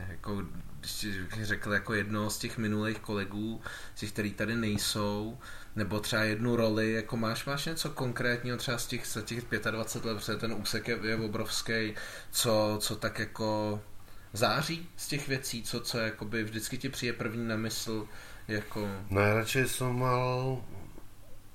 jako 0.08 0.44
když 0.80 1.08
řekl 1.42 1.74
jako 1.74 1.94
jednoho 1.94 2.30
z 2.30 2.38
těch 2.38 2.58
minulých 2.58 3.00
kolegů, 3.00 3.62
těch, 3.96 4.12
který 4.12 4.32
tady 4.32 4.56
nejsou, 4.56 5.40
nebo 5.76 6.00
třeba 6.00 6.24
jednu 6.24 6.56
roli, 6.56 6.92
jako 6.92 7.18
máš, 7.18 7.46
máš 7.46 7.66
něco 7.66 7.90
konkrétního 7.90 8.58
třeba 8.58 8.78
z 8.78 8.88
těch, 8.88 9.08
z 9.08 9.24
těch 9.24 9.44
25 9.72 10.06
let, 10.06 10.18
protože 10.18 10.38
ten 10.38 10.54
úsek 10.54 10.88
je, 10.88 11.00
je 11.04 11.16
obrovský, 11.16 11.96
co, 12.32 12.78
co 12.82 12.96
tak 12.96 13.20
jako 13.20 13.82
září 14.34 14.90
z 14.98 15.08
těch 15.08 15.28
věcí, 15.28 15.64
co, 15.64 15.80
co 15.80 15.98
jakoby 15.98 16.44
vždycky 16.44 16.78
ti 16.78 16.90
přijde 16.90 17.14
první 17.14 17.48
na 17.48 17.56
mysl, 17.56 18.08
jako... 18.48 18.90
Najradšej 19.10 19.68
som 19.68 20.00
mal 20.00 20.60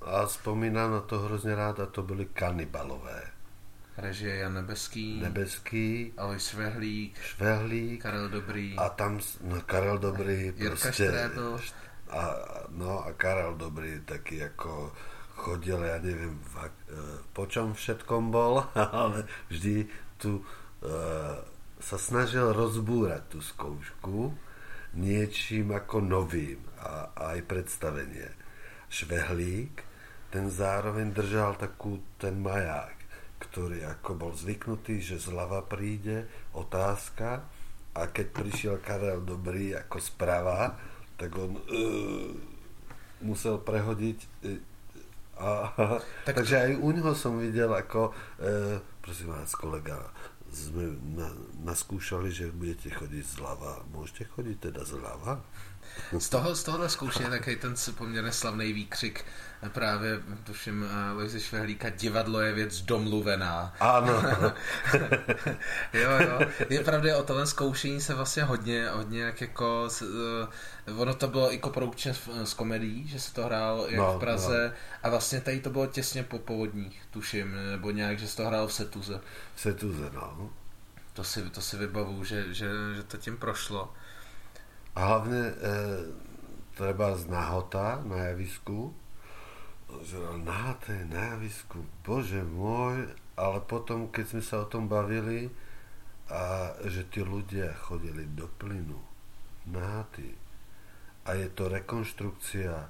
a 0.07 0.27
spomínám 0.27 0.91
na 0.91 1.01
to 1.01 1.19
hrozně 1.19 1.55
rád 1.55 1.79
a 1.79 1.85
to 1.85 2.03
byly 2.03 2.25
kanibalové. 2.25 3.23
Režie 3.97 4.35
Jan 4.35 4.53
Nebeský. 4.53 5.19
Nebeský. 5.21 6.13
Alois 6.17 6.47
Švehlík. 6.47 7.17
Švehlík. 7.21 8.01
Karel 8.01 8.29
Dobrý. 8.29 8.77
A 8.77 8.89
tam, 8.89 9.19
no 9.41 9.61
Karel 9.61 9.97
Dobrý 9.97 10.53
Jirka 10.55 10.69
prostě. 10.69 10.91
Štrébel. 10.91 11.59
A, 12.09 12.35
no 12.69 13.05
a 13.05 13.13
Karel 13.13 13.55
Dobrý 13.55 13.99
taky 14.05 14.37
jako 14.37 14.93
chodil, 15.37 15.77
ja 15.85 16.01
neviem, 16.01 16.33
e, 16.57 16.69
po 17.33 17.45
čom 17.45 17.77
všetkom 17.77 18.33
bol, 18.33 18.65
ale 19.01 19.29
vždy 19.53 19.85
tu 20.17 20.41
uh, 20.41 21.37
sa 21.77 21.97
snažil 22.01 22.57
rozbúrať 22.57 23.37
tú 23.37 23.39
skoušku 23.45 24.33
niečím 24.97 25.77
ako 25.77 26.01
novým 26.01 26.57
a, 26.81 27.13
a 27.13 27.37
aj 27.37 27.45
predstavenie. 27.45 28.33
Švehlík, 28.89 29.85
ten 30.31 30.51
zároveň 30.51 31.15
držal 31.15 31.55
takú 31.55 31.99
ten 32.19 32.35
maják, 32.39 32.95
ktorý 33.39 33.85
ako 33.97 34.11
bol 34.17 34.33
zvyknutý, 34.35 34.99
že 34.99 35.21
zľava 35.21 35.63
príde 35.63 36.27
otázka 36.53 37.47
a 37.97 38.01
keď 38.11 38.27
prišiel 38.33 38.75
Karel 38.83 39.23
Dobrý 39.23 39.73
ako 39.73 39.97
sprava, 39.97 40.77
tak 41.17 41.33
on 41.33 41.57
uh, 41.57 42.29
musel 43.25 43.57
prehodiť 43.61 44.17
uh, 44.45 44.61
a, 45.37 45.49
tak 46.25 46.41
takže 46.41 46.55
aj 46.57 46.71
u 46.81 46.89
neho 46.89 47.13
som 47.13 47.37
videl 47.37 47.69
ako 47.69 48.09
uh, 48.09 48.81
prosím 49.05 49.37
vás 49.37 49.53
kolega 49.53 50.01
sme 50.51 50.95
na, 51.13 51.29
naskúšali, 51.67 52.31
že 52.31 52.55
budete 52.55 52.87
chodiť 52.91 53.23
zľava. 53.39 53.83
Môžete 53.91 54.31
chodiť 54.31 54.71
teda 54.71 54.81
zľava? 54.87 55.43
Z, 56.19 56.29
toho, 56.29 56.55
z 56.55 56.63
tohohle 56.63 56.89
zkoušení 56.89 57.29
je 57.45 57.55
ten 57.55 57.75
poměrně 57.97 58.31
slavný 58.31 58.73
výkřik 58.73 59.25
právě, 59.69 60.21
tuším, 60.43 60.85
eh, 60.89 61.11
Lojzy 61.11 61.39
Švehlíka, 61.39 61.89
divadlo 61.89 62.41
je 62.41 62.53
věc 62.53 62.81
domluvená. 62.81 63.73
Ano. 63.79 64.13
jo, 65.93 66.11
jo. 66.19 66.39
Je 66.69 66.83
pravda, 66.83 67.17
o 67.17 67.23
tohle 67.23 67.47
zkoušení 67.47 68.01
se 68.01 68.13
vlastně 68.13 68.43
hodně, 68.43 68.89
hodně 68.89 69.21
jak 69.21 69.41
jako, 69.41 69.89
uh, 70.87 71.01
ono 71.01 71.13
to 71.13 71.27
bylo 71.27 71.53
i 71.53 71.57
koprodukčně 71.57 72.13
s 72.43 72.53
komedií, 72.53 73.07
že 73.07 73.19
se 73.19 73.33
to 73.33 73.43
hrálo 73.43 73.87
jak 73.87 73.97
no, 73.97 74.17
v 74.17 74.19
Praze 74.19 74.67
no. 74.73 74.99
a 75.03 75.09
vlastně 75.09 75.41
tady 75.41 75.59
to 75.59 75.69
bylo 75.69 75.87
těsně 75.87 76.23
po 76.23 76.39
povodních, 76.39 77.01
tuším, 77.11 77.55
nebo 77.71 77.91
nějak, 77.91 78.19
že 78.19 78.27
se 78.27 78.37
to 78.37 78.45
hrálo 78.45 78.67
v 78.67 78.73
Setuze. 78.73 79.21
V 79.55 79.61
Setuze, 79.61 80.09
no. 80.13 80.49
To 81.13 81.23
si, 81.23 81.49
to 81.49 81.61
si 81.61 81.77
vybavu, 81.77 82.23
že, 82.23 82.53
že, 82.53 82.69
že 82.95 83.03
to 83.03 83.17
tím 83.17 83.37
prošlo. 83.37 83.93
A 84.97 84.99
hlavne 85.05 85.41
e, 85.45 85.53
treba 86.73 87.13
z 87.13 87.29
nahota 87.29 88.01
na 88.01 88.33
javisku, 88.33 88.89
že 90.01 90.17
nahaté 90.41 91.05
na 91.05 91.37
javisku, 91.37 91.85
bože 92.01 92.41
môj, 92.41 93.05
ale 93.37 93.61
potom, 93.61 94.09
keď 94.09 94.25
sme 94.25 94.41
sa 94.41 94.65
o 94.65 94.69
tom 94.69 94.89
bavili, 94.89 95.53
a 96.27 96.75
že 96.83 97.07
tí 97.07 97.23
ľudia 97.23 97.71
chodili 97.77 98.25
do 98.33 98.49
plynu, 98.59 98.99
nahatí, 99.69 100.33
a 101.27 101.37
je 101.37 101.47
to 101.53 101.69
rekonštrukcia 101.69 102.73
e, 102.73 102.89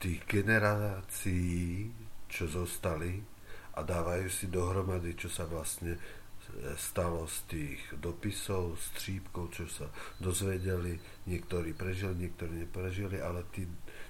tých 0.00 0.20
generácií, 0.24 1.92
čo 2.30 2.48
zostali 2.48 3.20
a 3.76 3.82
dávajú 3.82 4.26
si 4.30 4.46
dohromady, 4.46 5.18
čo 5.18 5.28
sa 5.28 5.44
vlastne 5.44 5.98
stalo 6.76 7.26
z 7.28 7.36
tých 7.46 7.80
dopisov, 7.96 8.76
střípkov, 8.76 9.54
čo 9.54 9.64
sa 9.70 9.86
dozvedeli, 10.18 10.98
niektorí 11.28 11.72
prežili, 11.72 12.26
niektorí 12.26 12.66
neprežili, 12.66 13.22
ale 13.22 13.46
tí, 13.54 13.64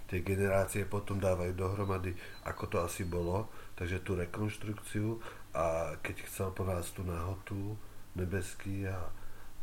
tie 0.08 0.24
generácie 0.24 0.88
potom 0.88 1.20
dávajú 1.20 1.52
dohromady, 1.54 2.16
ako 2.46 2.64
to 2.66 2.76
asi 2.82 3.06
bolo, 3.06 3.50
takže 3.76 4.02
tú 4.02 4.16
rekonštrukciu 4.18 5.20
a 5.54 5.96
keď 6.00 6.16
chcel 6.26 6.48
po 6.54 6.62
nás 6.66 6.90
tú 6.94 7.02
nahotu 7.02 7.74
nebeský 8.14 8.86
a 8.90 8.98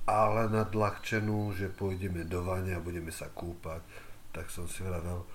ale 0.07 0.47
nadľahčenú, 0.47 1.51
že 1.51 1.67
pôjdeme 1.67 2.23
do 2.23 2.39
vane 2.39 2.71
a 2.71 2.79
budeme 2.79 3.11
sa 3.11 3.27
kúpať, 3.27 3.83
tak 4.31 4.47
som 4.47 4.63
si 4.63 4.79
vravel, 4.79 5.27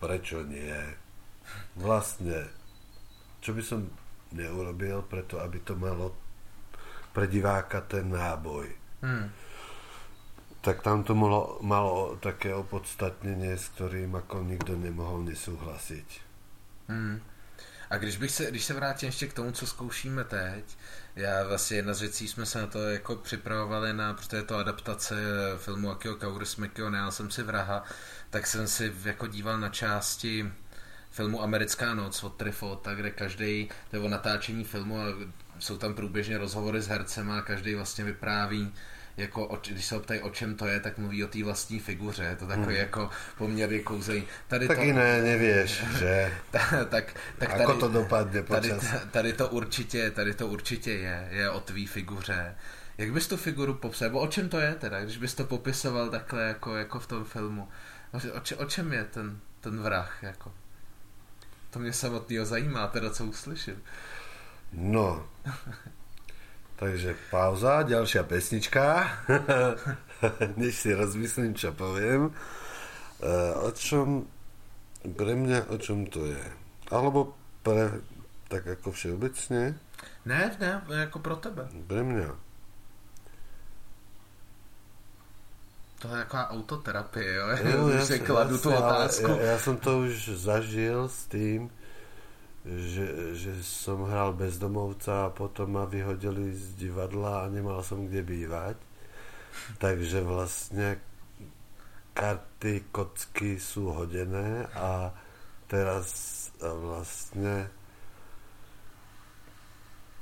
prečo 0.00 0.40
nie? 0.48 0.72
Vlastne, 1.76 2.48
čo 3.44 3.52
by 3.52 3.60
som 3.60 3.84
neurobil 4.32 5.04
preto, 5.04 5.44
aby 5.44 5.60
to 5.60 5.76
malo 5.76 6.23
pre 7.14 7.26
diváka 7.26 7.80
ten 7.80 8.10
náboj. 8.10 8.74
Hmm. 9.02 9.30
Tak 10.60 10.82
tam 10.82 11.04
to 11.04 11.14
malo, 11.14 11.58
malo 11.62 12.18
také 12.20 12.54
opodstatnění, 12.54 13.52
s 13.52 13.68
kterým 13.68 14.14
jako 14.14 14.42
nikdo 14.42 14.76
nemohl 14.76 15.22
nesouhlasit. 15.22 16.06
Hmm. 16.88 17.22
A 17.90 17.96
když, 17.96 18.16
bych 18.16 18.30
se, 18.30 18.50
když 18.50 18.64
se 18.64 18.74
vrátím 18.74 19.06
ještě 19.06 19.26
k 19.26 19.32
tomu, 19.32 19.52
co 19.52 19.66
zkoušíme 19.66 20.24
teď, 20.24 20.64
já 21.16 21.44
vlastně 21.48 21.76
jedna 21.76 21.94
z 21.94 22.00
věcí 22.00 22.28
jsme 22.28 22.46
se 22.46 22.60
na 22.60 22.66
to 22.66 22.90
jako 22.90 23.16
připravovali 23.16 23.92
na, 23.92 24.14
protože 24.14 24.36
je 24.36 24.42
to 24.42 24.56
adaptace 24.56 25.14
filmu 25.56 25.90
Akio 25.90 26.14
Kaurismäkiho, 26.14 26.90
nejel 26.90 27.12
jsem 27.12 27.30
si 27.30 27.42
vraha, 27.42 27.84
tak 28.30 28.46
jsem 28.46 28.68
si 28.68 28.92
jako 29.04 29.26
díval 29.26 29.60
na 29.60 29.68
části 29.68 30.52
filmu 31.10 31.42
Americká 31.42 31.94
noc 31.94 32.24
od 32.24 32.36
Trifota, 32.36 32.94
kde 32.94 33.10
každý, 33.10 33.70
to 33.90 33.96
je 33.96 34.02
o 34.02 34.08
natáčení 34.08 34.64
filmu 34.64 35.00
a 35.00 35.04
jsou 35.58 35.78
tam 35.78 35.94
průběžně 35.94 36.38
rozhovory 36.38 36.82
s 36.82 36.88
hercem 36.88 37.30
a 37.30 37.42
každý 37.42 37.74
vlastně 37.74 38.04
vypráví 38.04 38.72
jako, 39.16 39.60
když 39.68 39.84
se 39.84 39.96
optají, 39.96 40.20
o 40.20 40.30
čem 40.30 40.54
to 40.54 40.66
je, 40.66 40.80
tak 40.80 40.98
mluví 40.98 41.24
o 41.24 41.28
té 41.28 41.44
vlastní 41.44 41.80
figuře. 41.80 42.22
Je 42.22 42.36
to 42.36 42.46
takový 42.46 42.66
hmm. 42.66 42.76
jako 42.76 43.10
poměrně 43.38 43.78
kouzej. 43.78 44.24
Tady 44.48 44.68
tak 44.68 44.76
to, 44.76 44.82
jiné 44.84 45.22
nevíš, 45.22 45.84
že? 45.98 46.32
tak, 46.50 46.74
tak, 46.88 47.14
tak 47.38 47.52
tady, 47.54 47.78
to 47.80 47.88
dopadne 47.88 48.42
počas? 48.42 48.62
Tady, 48.62 49.06
tady, 49.10 49.32
to 49.32 49.48
určitě, 49.48 50.10
tady 50.10 50.34
to 50.34 50.46
určitě 50.46 50.92
je, 50.92 51.28
je 51.30 51.50
o 51.50 51.60
tvý 51.60 51.86
figuře. 51.86 52.54
Jak 52.98 53.12
bys 53.12 53.28
tu 53.28 53.36
figuru 53.36 53.74
popsal? 53.74 54.18
o 54.18 54.26
čem 54.26 54.48
to 54.48 54.60
je 54.60 54.74
teda, 54.74 55.04
když 55.04 55.16
bys 55.16 55.34
to 55.34 55.44
popisoval 55.44 56.10
takhle 56.10 56.42
jako, 56.42 56.76
jako 56.76 57.00
v 57.00 57.06
tom 57.06 57.24
filmu? 57.24 57.68
O, 58.12 58.40
če, 58.40 58.56
o 58.56 58.64
čem 58.64 58.92
je 58.92 59.04
ten, 59.04 59.38
ten 59.60 59.80
vrah? 59.80 60.18
Jako? 60.22 60.52
To 61.70 61.78
mě 61.78 61.92
samotného 61.92 62.46
zajímá, 62.46 62.86
teda 62.86 63.10
co 63.10 63.24
uslyším. 63.24 63.82
No, 64.74 65.22
takže 66.80 67.14
pauza, 67.30 67.82
ďalšia 67.82 68.22
pesnička. 68.26 69.06
Než 70.60 70.74
si 70.74 70.90
rozmyslím, 70.94 71.54
čo 71.54 71.70
poviem. 71.72 72.30
E, 72.30 72.32
o 73.54 73.70
čom, 73.70 74.26
pre 75.04 75.32
mňa, 75.38 75.70
o 75.70 75.76
čom 75.78 76.08
to 76.10 76.26
je? 76.26 76.44
Alebo 76.90 77.38
pre, 77.62 78.02
tak 78.48 78.66
ako 78.66 78.92
všeobecne? 78.92 79.78
Ne, 80.24 80.42
ne, 80.60 80.82
jako 80.88 81.18
pro 81.18 81.36
tebe. 81.36 81.68
Pre 81.86 82.02
mňa. 82.02 82.28
To 86.04 86.08
je 86.08 86.16
taková 86.16 86.50
autoterapie, 86.50 87.34
jo? 87.34 87.46
jo 87.48 87.88
já 87.96 88.04
si 88.04 88.20
kladu 88.20 88.58
tu 88.58 88.74
otázku. 88.74 89.30
Já, 89.30 89.40
já 89.40 89.58
jsem 89.58 89.76
to 89.76 89.98
už 89.98 90.28
zažil 90.28 91.08
s 91.08 91.26
tým, 91.26 91.70
že, 92.64 93.36
že 93.36 93.52
som 93.60 94.08
hral 94.08 94.32
bezdomovca 94.32 95.28
a 95.28 95.34
potom 95.34 95.76
ma 95.76 95.84
vyhodili 95.84 96.56
z 96.56 96.80
divadla 96.80 97.44
a 97.44 97.52
nemal 97.52 97.84
som 97.84 98.08
kde 98.08 98.24
bývať. 98.24 98.76
Takže 99.76 100.24
vlastne 100.24 100.98
karty, 102.16 102.88
kocky 102.88 103.60
sú 103.60 103.92
hodené 103.92 104.64
a 104.72 105.12
teraz 105.68 106.08
vlastne 106.60 107.68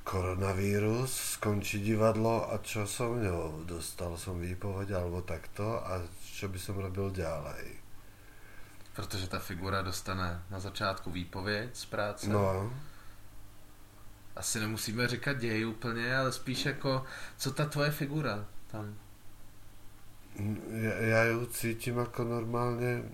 koronavírus, 0.02 1.38
skončí 1.38 1.78
divadlo 1.78 2.50
a 2.50 2.58
čo 2.58 2.90
som 2.90 3.22
ňou? 3.22 3.62
Dostal 3.64 4.18
som 4.18 4.42
výpoveď 4.42 4.98
alebo 4.98 5.22
takto 5.22 5.78
a 5.78 6.02
čo 6.26 6.50
by 6.50 6.58
som 6.58 6.82
robil 6.82 7.14
ďalej? 7.14 7.81
Protože 8.92 9.28
ta 9.28 9.38
figura 9.38 9.82
dostane 9.82 10.42
na 10.50 10.60
začátku 10.60 11.10
výpověď 11.10 11.76
z 11.76 11.84
práce. 11.84 12.28
No. 12.28 12.72
Asi 14.36 14.60
nemusíme 14.60 15.08
říkat 15.08 15.38
děj 15.38 15.66
úplně, 15.66 16.16
ale 16.16 16.32
spíš 16.32 16.64
jako, 16.64 17.04
co 17.36 17.52
ta 17.52 17.64
tvoje 17.66 17.90
figura 17.90 18.44
tam? 18.66 18.94
Ja, 20.72 20.94
ja 20.96 21.20
ju 21.28 21.44
cítim 21.52 22.00
ako 22.00 22.24
normálne 22.24 23.04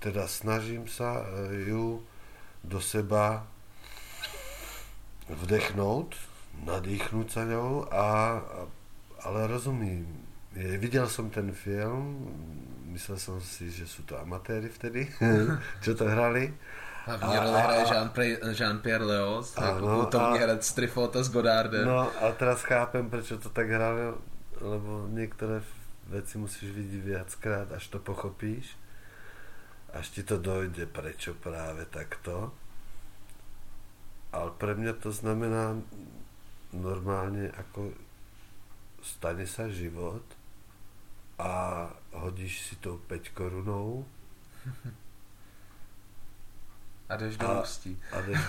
teda 0.00 0.24
snažím 0.24 0.88
sa 0.88 1.20
eh, 1.20 1.68
ju 1.68 2.00
do 2.64 2.80
seba 2.80 3.44
vdechnout, 5.28 6.16
nadýchnuť 6.64 7.28
sa 7.28 7.44
ňou, 7.44 7.84
a, 7.92 8.08
ale 9.24 9.40
rozumím. 9.48 10.08
Je, 10.54 10.78
viděl 10.78 11.08
jsem 11.08 11.30
ten 11.30 11.52
film, 11.52 12.28
myslel 12.84 13.18
jsem 13.18 13.40
si, 13.40 13.70
že 13.70 13.86
jsou 13.86 14.02
to 14.02 14.20
amatéry 14.20 14.68
vtedy, 14.68 15.14
čo 15.82 15.94
to 15.94 16.04
hrali. 16.04 16.54
Hlavní 17.04 17.36
roli 17.36 17.60
hraje 17.60 17.84
Jean-Pierre, 17.84 18.54
Jean 18.60 18.80
Leos, 19.06 19.58
ano, 19.58 20.06
to 20.06 20.18
herec 20.18 20.72
Trifota 20.72 21.22
s 21.22 21.28
Godardem. 21.28 21.84
No 21.84 22.10
a 22.24 22.32
teraz 22.32 22.62
chápem, 22.62 23.10
proč 23.10 23.28
to 23.28 23.50
tak 23.50 23.68
hrali, 23.68 24.00
lebo 24.60 25.06
některé 25.10 25.62
věci 26.06 26.38
musíš 26.38 26.70
vidět 26.70 27.04
viackrát, 27.04 27.72
až 27.72 27.88
to 27.88 27.98
pochopíš. 27.98 28.76
Až 29.92 30.08
ti 30.08 30.22
to 30.22 30.38
dojde, 30.38 30.86
prečo 30.86 31.34
práve 31.34 31.84
takto. 31.86 32.50
Ale 34.32 34.50
pre 34.58 34.74
mňa 34.74 34.98
to 34.98 35.14
znamená 35.14 35.78
normálne 36.74 37.54
ako 37.54 37.94
stane 38.98 39.46
sa 39.46 39.70
život 39.70 40.26
a 41.38 41.90
hodíš 42.12 42.60
si 42.62 42.76
to 42.76 42.96
5 42.98 43.28
korunou 43.28 44.06
a 47.08 47.16
jdeš 47.16 47.36
do 47.36 47.62
ústí. 47.62 48.02
A 48.12 48.20
jdeš 48.20 48.40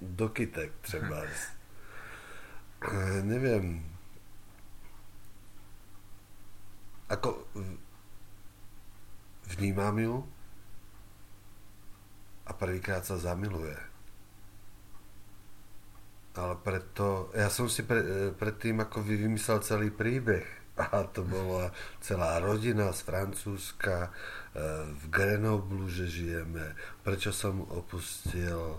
do 0.00 0.28
kytek 0.28 0.72
třeba. 0.80 1.22
Nevím. 3.22 3.96
Ako 7.08 7.46
vnímám 9.46 9.98
ju 9.98 10.28
a 12.46 12.52
prvýkrát 12.52 13.04
sa 13.04 13.16
zamiluje. 13.16 13.76
Ale 16.36 16.54
preto, 16.62 17.32
ja 17.34 17.50
som 17.50 17.66
si 17.66 17.82
pre, 17.82 18.30
predtým 18.36 18.78
ako 18.84 19.02
vymyslel 19.02 19.58
celý 19.64 19.90
príbeh 19.90 20.57
a 20.78 21.02
to 21.10 21.26
bola 21.26 21.74
celá 21.98 22.38
rodina 22.38 22.94
z 22.94 23.02
Francúzska, 23.02 24.08
e, 24.08 24.10
v 24.94 25.04
Grenoblu, 25.10 25.90
že 25.90 26.06
žijeme. 26.06 26.78
Prečo 27.02 27.34
som 27.34 27.66
opustil 27.66 28.78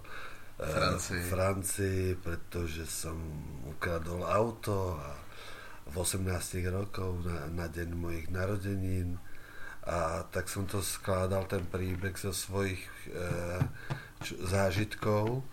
e, 0.55 0.63
Francii, 0.63 1.23
Francii? 1.27 2.03
Pretože 2.15 2.87
som 2.87 3.19
ukradol 3.67 4.23
auto 4.23 4.95
a 4.95 5.11
v 5.91 5.95
18 5.99 6.23
rokov 6.71 7.27
na, 7.27 7.51
na 7.51 7.67
deň 7.67 7.89
mojich 7.91 8.27
narodenín. 8.31 9.19
A 9.83 10.23
tak 10.31 10.47
som 10.47 10.69
to 10.69 10.79
skládal 10.79 11.49
ten 11.51 11.65
príbeh 11.67 12.15
zo 12.15 12.31
svojich 12.31 12.79
e, 13.11 13.27
č, 14.23 14.39
zážitkov. 14.39 15.43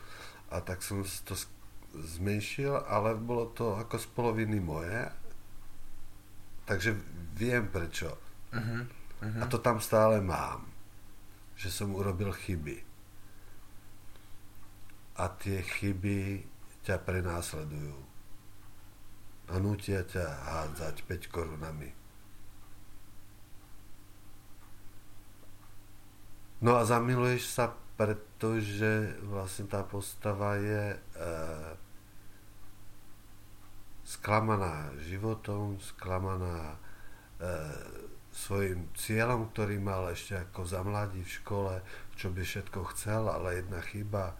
A 0.55 0.63
tak 0.63 0.79
som 0.87 1.03
to 1.03 1.35
zmenšil, 1.97 2.87
ale 2.87 3.19
bolo 3.19 3.51
to 3.51 3.75
ako 3.75 3.99
z 3.99 4.07
poloviny 4.15 4.63
moje 4.63 5.26
takže 6.67 6.99
viem 7.39 7.71
prečo. 7.71 8.11
Uh-huh, 8.53 8.83
uh-huh. 9.23 9.43
A 9.43 9.45
to 9.47 9.63
tam 9.63 9.81
stále 9.81 10.21
mám. 10.21 10.67
Že 11.57 11.69
som 11.73 11.89
urobil 11.97 12.35
chyby. 12.35 12.85
A 15.17 15.33
tie 15.41 15.65
chyby 15.65 16.45
ťa 16.85 17.01
prenásledujú. 17.01 17.97
A 19.47 19.63
nutia 19.63 20.05
ťa 20.05 20.27
hádzať 20.27 21.07
5 21.07 21.33
korunami. 21.33 21.91
No 26.61 26.77
a 26.77 26.83
zamiluješ 26.89 27.53
sa, 27.53 27.73
pretože 27.97 29.17
vlastne 29.25 29.69
tá 29.69 29.85
postava 29.85 30.57
je 30.57 30.97
e, 30.97 30.99
sklamaná 34.07 34.95
životom, 35.03 35.83
sklamaná 35.83 36.79
e, 37.43 37.47
svojim 38.31 38.87
cieľom, 38.95 39.51
ktorý 39.51 39.83
mal 39.83 40.07
ešte 40.15 40.39
ako 40.39 40.63
za 40.63 40.87
mladí 40.87 41.27
v 41.27 41.35
škole, 41.43 41.75
čo 42.15 42.31
by 42.31 42.47
všetko 42.47 42.81
chcel, 42.95 43.27
ale 43.27 43.59
jedna 43.59 43.83
chyba, 43.83 44.39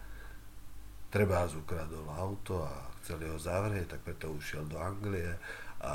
treba 1.11 1.43
ukradol 1.51 2.07
auto 2.07 2.63
a 2.63 2.71
chceli 3.03 3.27
ho 3.27 3.35
zavrieť, 3.35 3.97
tak 3.97 4.01
preto 4.07 4.31
ušiel 4.31 4.63
do 4.71 4.79
Anglie 4.79 5.35
a 5.83 5.93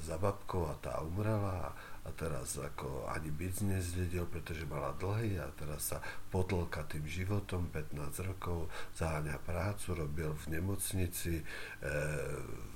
za 0.00 0.16
babkou 0.16 0.66
a 0.72 0.74
tá 0.80 0.98
umrela 1.04 1.70
a 2.04 2.12
teraz 2.12 2.60
ako 2.60 3.08
ani 3.08 3.32
byt 3.32 3.64
nezdedil, 3.64 4.28
pretože 4.28 4.68
mala 4.68 4.92
dlhy 5.00 5.40
a 5.40 5.48
teraz 5.56 5.88
sa 5.88 5.98
potlka 6.28 6.84
tým 6.84 7.08
životom 7.08 7.72
15 7.72 8.28
rokov, 8.28 8.68
zaháňa 8.92 9.40
prácu, 9.40 10.04
robil 10.04 10.30
v 10.36 10.60
nemocnici, 10.60 11.40
e, 11.40 11.44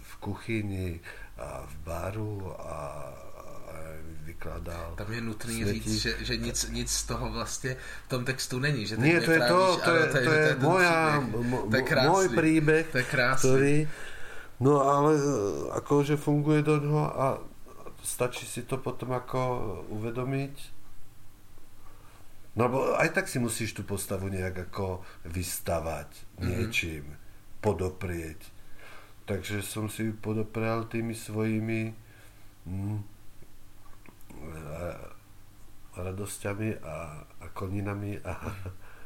v 0.00 0.12
kuchyni 0.24 0.96
a 1.36 1.60
v 1.68 1.74
baru 1.84 2.56
a, 2.56 2.64
a 2.64 2.78
vykladal. 4.24 4.96
Tam 4.96 5.12
je 5.12 5.20
nutný 5.20 5.56
smetí. 5.62 5.80
říct, 5.80 6.00
že, 6.00 6.12
že 6.24 6.34
nic, 6.36 6.58
nic 6.70 6.90
z 6.90 7.02
toho 7.04 7.32
vlastně 7.32 7.76
v 8.06 8.08
tom 8.08 8.24
textu 8.24 8.58
není. 8.58 8.86
Že 8.86 8.96
Nie, 8.96 9.20
to 9.20 9.30
je 9.30 9.40
to, 9.40 9.60
to, 9.84 9.94
je, 9.94 10.06
to, 10.06 10.18
je, 10.18 10.24
to 10.24 10.32
je 10.32 10.56
moja, 10.56 11.20
môj 12.08 12.28
príbeh, 12.32 12.84
to 12.92 12.98
je 12.98 13.04
ktorý 13.04 13.76
No 14.58 14.82
ale 14.82 15.14
e, 15.14 15.22
akože 15.78 16.18
funguje 16.18 16.66
do 16.66 16.82
ňoho 16.82 17.06
a 17.14 17.26
stačí 18.02 18.46
si 18.46 18.62
to 18.64 18.78
potom 18.78 19.14
ako 19.14 19.40
uvedomiť. 19.90 20.54
No 22.58 22.66
lebo 22.66 22.98
aj 22.98 23.14
tak 23.14 23.30
si 23.30 23.38
musíš 23.38 23.78
tú 23.78 23.86
postavu 23.86 24.26
nejak 24.26 24.70
ako 24.70 25.06
vystavať 25.30 26.10
mm-hmm. 26.10 26.46
niečím, 26.46 27.04
podoprieť. 27.62 28.40
Takže 29.28 29.62
som 29.62 29.86
si 29.92 30.10
ju 30.10 30.12
podoprel 30.16 30.88
tými 30.88 31.12
svojimi 31.14 31.92
hm, 32.66 32.98
radosťami 35.94 36.68
a, 36.82 36.96
a 37.22 37.46
koninami 37.52 38.18
a, 38.24 38.34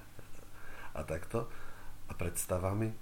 a 0.99 1.01
takto 1.03 1.51
a 2.09 2.12
predstavami. 2.14 3.01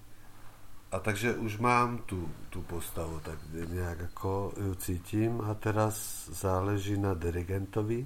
A 0.90 0.98
takže 0.98 1.38
už 1.38 1.62
mám 1.62 2.02
tú, 2.02 2.26
tú 2.50 2.66
postavu, 2.66 3.22
tak 3.22 3.38
nejak 3.54 4.10
ako 4.10 4.50
ju 4.58 4.74
cítim 4.74 5.38
a 5.38 5.54
teraz 5.54 6.26
záleží 6.34 6.98
na 6.98 7.14
dirigentovi, 7.14 8.02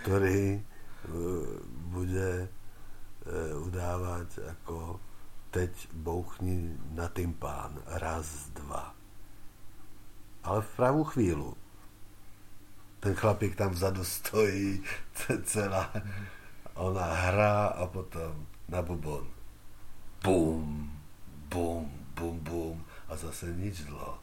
ktorý 0.00 0.56
uh, 0.56 0.64
bude 1.92 2.48
uh, 2.48 3.68
udávať 3.68 4.40
ako 4.56 5.04
teď 5.52 5.92
bouchni 5.92 6.72
na 6.96 7.12
pán 7.36 7.76
raz, 8.00 8.48
dva. 8.56 8.96
Ale 10.48 10.64
v 10.64 10.70
pravú 10.72 11.04
chvíľu. 11.04 11.52
Ten 13.04 13.12
chlapík 13.12 13.52
tam 13.52 13.76
vzadu 13.76 14.00
stojí, 14.00 14.80
celá, 15.44 15.92
ona 16.72 17.04
hrá 17.04 17.76
a 17.76 17.84
potom 17.84 18.48
na 18.64 18.80
bubon. 18.80 19.28
Bum 20.24 21.01
bum, 21.52 21.84
bum, 22.16 22.40
bum 22.40 22.76
a 23.08 23.16
zase 23.16 23.52
nič 23.52 23.84
dlho. 23.84 24.16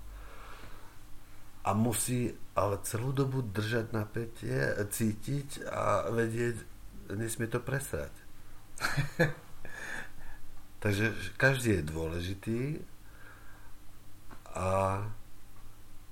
A 1.64 1.70
musí 1.78 2.34
ale 2.58 2.82
celú 2.82 3.14
dobu 3.14 3.46
držať 3.46 3.94
napätie, 3.94 4.74
cítiť 4.90 5.70
a 5.70 6.10
vedieť, 6.10 6.58
nesmie 7.14 7.46
to 7.46 7.62
presrať. 7.62 8.12
Takže 10.84 11.12
každý 11.36 11.80
je 11.80 11.84
dôležitý 11.84 12.62
a 14.56 15.04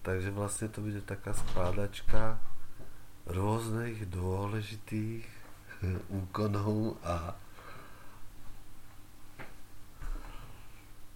takže 0.03 0.31
vlastne 0.35 0.67
to 0.67 0.83
bude 0.83 0.99
taká 1.07 1.31
skládačka 1.31 2.35
rôznych 3.27 4.07
dôležitých 4.11 5.23
úkonov 6.19 6.99
a 7.03 7.39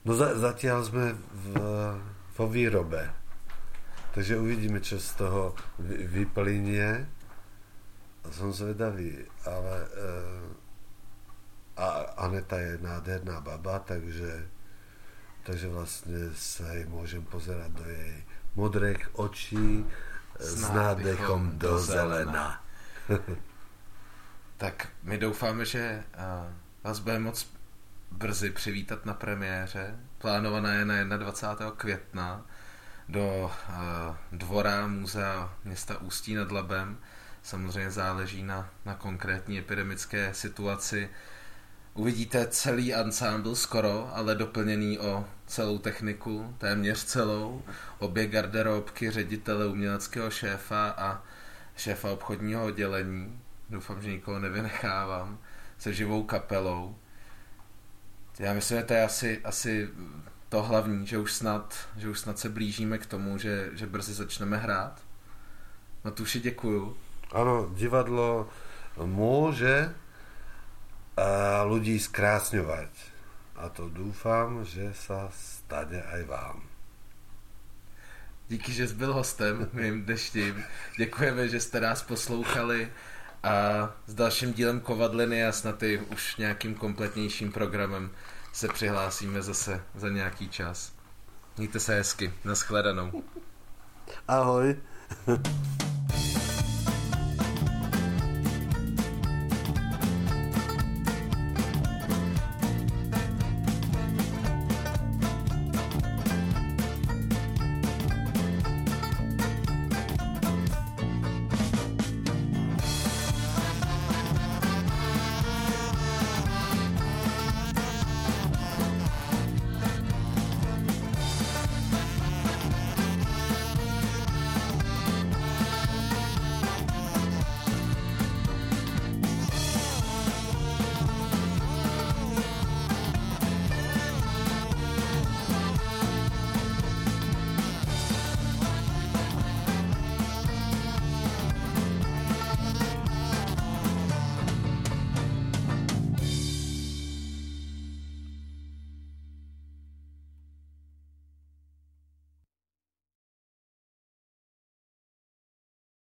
No 0.01 0.17
za, 0.17 0.33
zatiaľ 0.33 0.79
sme 0.81 1.05
v, 1.13 1.45
vo 2.33 2.45
výrobe. 2.49 3.05
Takže 4.11 4.41
uvidíme, 4.41 4.81
čo 4.81 4.97
z 4.97 5.09
toho 5.21 5.53
vy, 5.77 6.25
vyplynie. 6.25 7.05
Som 8.33 8.53
zvedavý, 8.53 9.17
ale 9.45 9.75
e, 9.81 9.89
a 11.77 11.85
Aneta 12.29 12.57
je 12.61 12.77
nádherná 12.81 13.41
baba, 13.41 13.81
takže, 13.81 14.45
takže 15.45 15.67
vlastne 15.73 16.29
sa 16.37 16.69
jej 16.75 16.85
môžem 16.85 17.25
pozerať 17.25 17.71
do 17.73 17.85
jej 17.85 18.15
modrých 18.53 19.01
očí 19.17 19.85
s, 20.37 20.65
s 20.65 20.69
nádechom 20.69 21.57
do 21.57 21.77
zelena. 21.81 22.61
tak 24.61 24.87
my 25.03 25.17
doufáme, 25.17 25.65
že 25.65 26.03
vás 26.83 26.99
bude 26.99 27.19
moc 27.19 27.37
brzy 28.11 28.51
přivítat 28.51 29.05
na 29.05 29.13
premiéře. 29.13 29.95
Plánovaná 30.17 30.73
je 30.73 30.85
na 30.85 31.17
21. 31.17 31.71
května 31.77 32.45
do 33.09 33.51
uh, 33.69 34.15
dvora 34.31 34.87
muzea 34.87 35.53
města 35.63 36.01
Ústí 36.01 36.35
nad 36.35 36.51
Labem. 36.51 36.97
Samozřejmě 37.43 37.91
záleží 37.91 38.43
na, 38.43 38.69
na 38.85 38.95
konkrétní 38.95 39.57
epidemické 39.57 40.33
situaci. 40.33 41.09
Uvidíte 41.93 42.47
celý 42.47 42.93
ansámbl 42.93 43.55
skoro, 43.55 44.09
ale 44.13 44.35
doplněný 44.35 44.99
o 44.99 45.25
celou 45.47 45.77
techniku, 45.77 46.55
téměř 46.57 47.03
celou, 47.03 47.63
obě 47.99 48.27
garderobky 48.27 49.11
ředitele 49.11 49.67
uměleckého 49.67 50.31
šéfa 50.31 50.89
a 50.89 51.23
šéfa 51.75 52.11
obchodního 52.11 52.65
oddělení. 52.65 53.41
Doufám, 53.69 54.01
že 54.01 54.09
nikoho 54.11 54.39
nevynechávám. 54.39 55.37
Se 55.77 55.93
živou 55.93 56.23
kapelou. 56.23 56.95
Já 58.41 58.53
myslím, 58.53 58.77
že 58.77 58.83
to 58.83 58.93
je 58.93 59.03
asi, 59.03 59.41
asi 59.43 59.89
to 60.49 60.63
hlavní, 60.63 61.07
že 61.07 61.17
už 61.17 61.33
snad, 61.33 61.77
že 61.97 62.09
už 62.09 62.19
snad 62.19 62.39
se 62.39 62.49
blížíme 62.49 62.97
k 62.97 63.05
tomu, 63.05 63.37
že, 63.37 63.69
že 63.73 63.85
brzy 63.85 64.13
začneme 64.13 64.57
hrát. 64.57 65.01
No 66.05 66.11
tuši 66.11 66.39
děkuju. 66.39 66.97
Ano, 67.31 67.69
divadlo 67.77 68.49
môže 68.97 69.93
a 71.17 71.61
ľudí 71.63 71.95
skrásňovať. 72.01 72.89
A 73.61 73.69
to 73.69 73.87
dúfam, 73.93 74.65
že 74.65 74.89
sa 74.97 75.29
stane 75.29 76.01
aj 76.01 76.23
vám. 76.25 76.65
Díky, 78.49 78.73
že 78.73 78.87
jsi 78.87 78.93
byl 78.93 79.13
hostem 79.13 79.69
mým 79.73 80.05
deštím. 80.05 80.63
Děkujeme, 80.97 81.47
že 81.47 81.59
jste 81.59 81.79
nás 81.79 82.01
poslouchali 82.01 82.89
a 83.43 83.89
s 84.07 84.13
dalším 84.13 84.53
dílem 84.53 84.79
Kovadliny 84.79 85.45
a 85.45 85.51
snad 85.51 85.83
i 85.83 85.97
už 85.97 86.35
nějakým 86.35 86.75
kompletnějším 86.75 87.51
programem 87.51 88.11
se 88.53 88.67
přihlásíme 88.67 89.41
zase 89.41 89.83
za 89.95 90.09
nějaký 90.09 90.49
čas. 90.49 90.93
Mějte 91.57 91.79
se 91.79 91.95
hezky. 91.95 92.33
Naschledanou. 92.43 93.23
Ahoj. 94.27 94.75